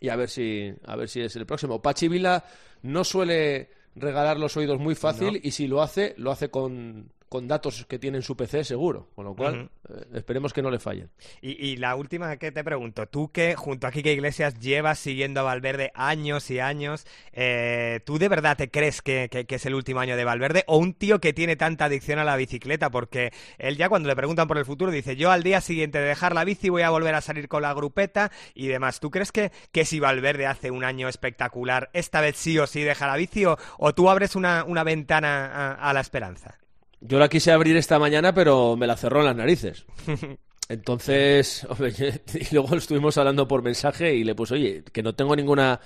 Y 0.00 0.08
a 0.08 0.16
ver 0.16 0.28
si 0.28 0.72
a 0.84 0.96
ver 0.96 1.08
si 1.08 1.20
es 1.20 1.34
el 1.36 1.46
próximo. 1.46 1.80
Pachi 1.80 2.08
Vila 2.08 2.44
no 2.82 3.04
suele 3.04 3.70
regalar 3.96 4.38
los 4.38 4.56
oídos 4.56 4.78
muy 4.78 4.94
fácil 4.94 5.40
y 5.42 5.52
si 5.52 5.66
lo 5.66 5.80
hace, 5.82 6.14
lo 6.18 6.30
hace 6.30 6.50
con, 6.50 7.12
con 7.34 7.48
datos 7.48 7.84
que 7.86 7.98
tiene 7.98 8.18
en 8.18 8.22
su 8.22 8.36
PC 8.36 8.62
seguro, 8.62 9.08
con 9.16 9.24
lo 9.24 9.34
cual 9.34 9.68
eh, 9.88 10.04
esperemos 10.14 10.52
que 10.52 10.62
no 10.62 10.70
le 10.70 10.78
fallen. 10.78 11.10
Y, 11.42 11.74
la 11.78 11.96
última 11.96 12.36
que 12.36 12.52
te 12.52 12.62
pregunto, 12.62 13.08
tú 13.08 13.32
que 13.32 13.56
junto 13.56 13.88
a 13.88 13.90
Kike 13.90 14.12
Iglesias 14.12 14.60
llevas 14.60 15.00
siguiendo 15.00 15.40
a 15.40 15.42
Valverde 15.42 15.90
años 15.96 16.48
y 16.52 16.60
años, 16.60 17.08
eh, 17.32 17.98
¿tú 18.04 18.18
de 18.18 18.28
verdad 18.28 18.56
te 18.56 18.70
crees 18.70 19.02
que, 19.02 19.28
es 19.32 19.66
el 19.66 19.74
último 19.74 19.98
año 19.98 20.16
de 20.16 20.24
Valverde 20.24 20.62
o 20.68 20.78
un 20.78 20.94
tío 20.94 21.20
que 21.20 21.32
tiene 21.32 21.56
tanta 21.56 21.86
adicción 21.86 22.20
a 22.20 22.24
la 22.24 22.36
bicicleta? 22.36 22.88
Porque 22.90 23.32
él 23.58 23.76
ya 23.76 23.88
cuando 23.88 24.08
le 24.08 24.14
preguntan 24.14 24.46
por 24.46 24.58
el 24.58 24.64
futuro 24.64 24.92
dice, 24.92 25.16
yo 25.16 25.32
al 25.32 25.42
día 25.42 25.60
siguiente 25.60 25.98
de 25.98 26.04
dejar 26.04 26.36
la 26.36 26.44
bici 26.44 26.68
voy 26.68 26.82
a 26.82 26.90
volver 26.90 27.16
a 27.16 27.20
salir 27.20 27.48
con 27.48 27.62
la 27.62 27.74
grupeta 27.74 28.30
y 28.54 28.68
demás. 28.68 29.00
¿Tú 29.00 29.10
crees 29.10 29.32
que, 29.32 29.50
que 29.72 29.84
si 29.84 29.98
Valverde 29.98 30.46
hace 30.46 30.70
un 30.70 30.84
año 30.84 31.08
espectacular, 31.08 31.90
esta 31.94 32.20
vez 32.20 32.36
sí 32.36 32.60
o 32.60 32.68
sí 32.68 32.82
deja 32.82 33.08
la 33.08 33.16
bici 33.16 33.44
o, 33.44 33.56
tú 33.92 34.08
abres 34.08 34.36
una, 34.36 34.84
ventana 34.84 35.72
a 35.72 35.92
la 35.92 36.00
esperanza? 36.00 36.60
Yo 37.06 37.18
la 37.18 37.28
quise 37.28 37.52
abrir 37.52 37.76
esta 37.76 37.98
mañana, 37.98 38.32
pero 38.32 38.76
me 38.76 38.86
la 38.86 38.96
cerró 38.96 39.20
en 39.20 39.26
las 39.26 39.36
narices. 39.36 39.84
Entonces, 40.70 41.66
y 42.34 42.54
luego 42.54 42.74
estuvimos 42.76 43.18
hablando 43.18 43.46
por 43.46 43.62
mensaje 43.62 44.14
y 44.14 44.24
le 44.24 44.34
puse, 44.34 44.54
oye, 44.54 44.82
que 44.90 45.02
no 45.02 45.14
tengo 45.14 45.36
ninguna 45.36 45.80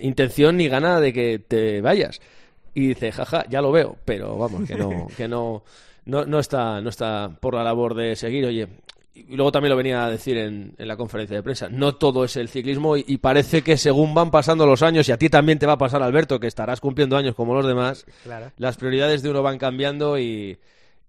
intención 0.00 0.56
ni 0.56 0.68
gana 0.68 1.00
de 1.00 1.12
que 1.12 1.40
te 1.40 1.80
vayas. 1.80 2.20
Y 2.74 2.88
dice, 2.88 3.10
jaja, 3.10 3.44
ya 3.48 3.60
lo 3.60 3.72
veo, 3.72 3.96
pero 4.04 4.38
vamos, 4.38 4.68
que 4.68 4.76
no, 4.76 5.08
que 5.16 5.26
no, 5.26 5.64
no, 6.04 6.24
no 6.24 6.38
está, 6.38 6.80
no 6.80 6.90
está 6.90 7.36
por 7.40 7.54
la 7.54 7.64
labor 7.64 7.94
de 7.94 8.14
seguir. 8.14 8.46
Oye, 8.46 8.68
y 9.14 9.36
luego 9.36 9.52
también 9.52 9.70
lo 9.70 9.76
venía 9.76 10.04
a 10.04 10.10
decir 10.10 10.36
en, 10.38 10.74
en 10.78 10.88
la 10.88 10.96
conferencia 10.96 11.36
de 11.36 11.42
prensa, 11.42 11.68
no 11.68 11.94
todo 11.96 12.24
es 12.24 12.36
el 12.36 12.48
ciclismo 12.48 12.96
y, 12.96 13.04
y 13.06 13.18
parece 13.18 13.62
que 13.62 13.76
según 13.76 14.14
van 14.14 14.30
pasando 14.30 14.66
los 14.66 14.82
años, 14.82 15.08
y 15.08 15.12
a 15.12 15.18
ti 15.18 15.28
también 15.28 15.58
te 15.58 15.66
va 15.66 15.74
a 15.74 15.78
pasar, 15.78 16.02
Alberto, 16.02 16.40
que 16.40 16.46
estarás 16.46 16.80
cumpliendo 16.80 17.16
años 17.16 17.34
como 17.34 17.54
los 17.54 17.66
demás, 17.66 18.06
Claro. 18.24 18.50
las 18.56 18.76
prioridades 18.76 19.22
de 19.22 19.30
uno 19.30 19.42
van 19.42 19.58
cambiando 19.58 20.18
y, 20.18 20.58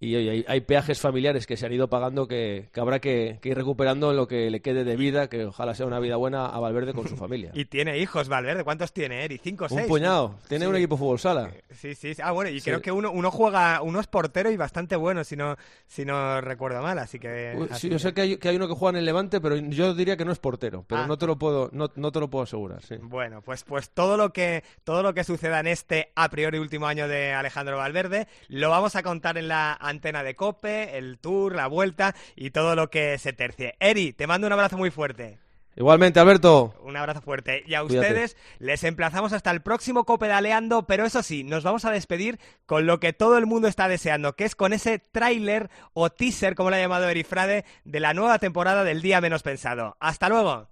y 0.06 0.16
hay, 0.30 0.46
hay 0.48 0.62
peajes 0.62 1.00
familiares 1.00 1.46
que 1.48 1.58
se 1.58 1.66
han 1.66 1.74
ido 1.74 1.88
pagando 1.89 2.28
que, 2.28 2.70
que 2.74 2.80
habrá 2.80 3.00
que, 3.00 3.39
que 3.42 3.50
ir 3.50 3.56
recuperando 3.58 4.12
en 4.12 4.18
lo 4.18 4.28
que 4.28 4.50
le 4.50 4.62
quede 4.62 4.84
de 4.84 4.96
vida, 4.96 5.30
que 5.30 5.46
ojalá 5.46 5.76
sea 5.76 5.86
una 5.86 6.00
vida 6.00 6.16
buena 6.16 6.46
a 6.46 6.60
Valverde 6.60 6.94
con 6.94 7.08
su 7.08 7.16
familia. 7.18 7.52
Y 7.54 7.66
tiene 7.66 7.98
hijos, 8.00 8.28
Valverde. 8.30 8.63
¿Cuántos 8.63 8.94
tiene, 8.94 9.24
Eri? 9.26 9.38
¿Cinco 9.38 9.66
o 9.66 9.70
seis? 9.70 9.82
Un 9.82 9.88
puñado, 9.88 10.36
tiene 10.48 10.66
Sí. 10.66 10.70
un 10.70 10.76
equipo 10.76 10.98
fútbol 10.98 11.20
sala. 11.20 11.52
Sí, 11.72 11.96
sí, 11.96 12.13
sí. 12.13 12.22
Ah, 12.24 12.32
bueno, 12.32 12.50
y 12.52 12.60
Sí. 12.60 12.70
creo 12.70 12.82
que 12.82 12.92
uno, 12.92 13.12
uno 13.12 13.32
juega, 13.32 13.82
uno 13.82 14.00
es 14.00 14.08
portero 14.08 14.52
y 14.52 14.58
bastante 14.58 14.96
bueno, 14.96 15.24
si 15.24 15.36
no, 15.36 15.56
si 15.88 16.06
no 16.06 16.42
recuerdo 16.42 16.82
mal, 16.82 16.98
así 17.00 17.20
que... 17.20 17.54
Uy, 17.58 17.68
así 17.72 17.89
yo 17.89 18.00
sé 18.00 18.13
que 18.13 18.22
hay, 18.22 18.38
que 18.38 18.50
hay 18.50 18.56
uno 18.56 18.68
que 18.68 18.74
juega 18.74 18.92
en 18.98 19.00
el 19.00 19.06
Levante, 19.06 19.39
pero 19.42 19.56
yo 19.56 19.94
diría 19.94 20.18
que 20.18 20.26
no 20.26 20.32
es 20.32 20.39
portero, 20.39 20.86
pero 20.88 21.02
Ah. 21.02 21.08
no 21.08 21.18
te 21.18 21.28
lo 21.28 21.38
puedo, 21.38 21.70
no, 21.72 21.89
no 21.96 22.12
te 22.12 22.20
lo 22.20 22.30
puedo 22.30 22.44
asegurar. 22.44 22.80
Bueno, 23.02 23.42
pues, 23.42 23.63
pues 23.63 23.89
todo 23.89 24.18
lo 24.18 24.32
que 24.34 24.63
todo 24.84 25.04
lo 25.04 25.13
que 25.13 25.24
suceda 25.24 25.60
en 25.60 25.68
este 25.68 26.12
a 26.16 26.30
priori 26.30 26.58
último 26.58 26.88
año 26.88 27.08
de 27.08 27.32
Alejandro 27.34 27.78
Valverde 27.78 28.28
lo 28.50 28.70
vamos 28.70 28.96
a 28.96 29.04
contar 29.04 29.38
en 29.38 29.48
la 29.48 29.78
antena 29.93 30.23
de 30.23 30.36
Cope, 30.36 30.97
el 30.97 31.17
tour, 31.19 31.56
la 31.56 31.67
vuelta 31.67 32.15
y 32.36 32.51
todo 32.51 32.75
lo 32.75 32.89
que 32.89 33.17
se 33.17 33.34
tercie. 33.34 33.75
Eri, 33.79 34.13
te 34.13 34.27
mando 34.27 34.47
un 34.47 34.53
abrazo 34.53 34.77
muy 34.77 34.91
fuerte. 34.91 35.39
Igualmente, 35.75 36.19
Alberto. 36.19 36.75
Un 36.84 36.95
abrazo 36.97 37.21
fuerte. 37.21 37.63
Y 37.65 37.73
a 37.73 37.82
Cuídate. 37.82 38.08
ustedes 38.08 38.38
les 38.60 38.84
emplazamos 38.84 39.34
hasta 39.34 39.49
el 39.49 39.62
próximo 39.62 40.03
Copedaleando, 40.06 40.86
pero 40.86 41.06
eso 41.06 41.23
sí, 41.23 41.43
nos 41.43 41.63
vamos 41.63 41.86
a 41.86 41.91
despedir 41.91 42.39
con 42.65 42.86
lo 42.86 42.99
que 42.99 43.13
todo 43.13 43.38
el 43.38 43.47
mundo 43.47 43.67
está 43.67 43.88
deseando, 43.88 44.36
que 44.36 44.43
es 44.43 44.56
con 44.56 44.73
ese 44.73 44.99
tráiler 44.99 45.71
o 45.93 46.12
teaser, 46.12 46.53
como 46.53 46.69
lo 46.69 46.75
ha 46.75 46.79
llamado 46.79 47.10
Erifrade, 47.10 47.65
de 47.86 47.99
la 47.99 48.13
nueva 48.13 48.38
temporada 48.38 48.84
del 48.84 49.01
Día 49.01 49.19
Menos 49.21 49.41
Pensado. 49.41 49.97
¡Hasta 49.99 50.29
luego! 50.29 50.67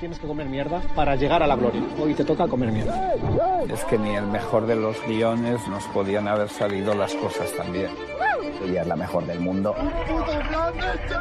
Tienes 0.00 0.18
que 0.18 0.26
comer 0.26 0.48
mierda 0.48 0.82
para 0.94 1.14
llegar 1.14 1.42
a 1.42 1.46
la 1.46 1.56
gloria. 1.56 1.82
Hoy 1.98 2.14
te 2.14 2.24
toca 2.24 2.48
comer 2.48 2.72
mierda. 2.72 3.12
Es 3.68 3.84
que 3.84 3.98
ni 3.98 4.16
el 4.16 4.26
mejor 4.26 4.66
de 4.66 4.76
los 4.76 4.96
guiones 5.06 5.66
nos 5.68 5.84
podían 5.88 6.26
haber 6.26 6.48
salido 6.48 6.94
las 6.94 7.14
cosas 7.14 7.52
tan 7.54 7.70
bien. 7.72 7.90
Ella 8.62 8.82
es 8.82 8.86
la 8.86 8.96
mejor 8.96 9.26
del 9.26 9.40
mundo. 9.40 9.74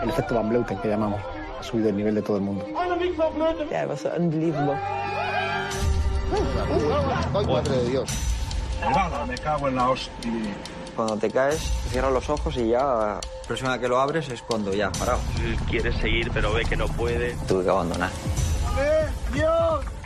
El 0.02 0.10
efecto 0.10 0.36
Van 0.36 0.49
Bleuten 0.49 0.78
que 0.80 0.89
llamamos. 0.89 1.21
Ha 1.60 1.63
subido 1.63 1.89
el 1.89 1.97
nivel 1.97 2.15
de 2.15 2.21
todo 2.21 2.38
el 2.38 2.43
mundo. 2.43 2.65
Yeah, 3.69 3.84
it 3.84 3.89
was 3.89 4.06
unbelievable. 4.06 4.78
Cuando 10.95 11.17
te 11.17 11.30
caes, 11.30 11.60
cierras 11.89 12.12
los 12.12 12.30
ojos 12.30 12.58
y 12.58 12.69
ya, 12.69 12.80
la 12.80 13.19
próxima 13.47 13.80
que 13.80 13.88
lo 13.88 13.99
abres 13.99 14.30
es 14.30 14.41
cuando 14.41 14.73
ya 14.73 14.88
has 14.88 14.97
parado. 14.97 15.19
Quiere 15.69 15.91
seguir, 15.93 16.32
pero 16.34 16.54
ve 16.54 16.65
que 16.65 16.75
no 16.75 16.88
puede. 16.88 17.36
Tuve 17.47 17.63
que 17.63 17.69
abandonar. 17.69 18.10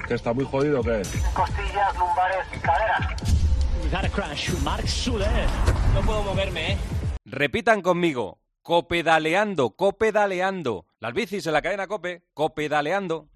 ¿Que 0.07 0.13
está 0.15 0.33
muy 0.33 0.45
jodido 0.45 0.81
qué? 0.81 1.01
Costillas, 1.33 1.97
lumbares, 1.97 2.45
caderas. 2.61 3.07
We 3.83 3.89
got 3.89 4.05
a 4.05 4.09
crash. 4.09 4.49
Mark 4.63 4.87
Suler. 4.87 5.47
No 5.93 6.01
puedo 6.01 6.23
moverme, 6.23 6.73
¿eh? 6.73 6.77
Repitan 7.35 7.81
conmigo. 7.81 8.37
Copedaleando, 8.61 9.71
copedaleando. 9.71 10.85
Las 10.99 11.15
bicis 11.15 11.47
en 11.47 11.53
la 11.53 11.63
cadena 11.63 11.87
Cope, 11.87 12.21
copedaleando. 12.35 13.27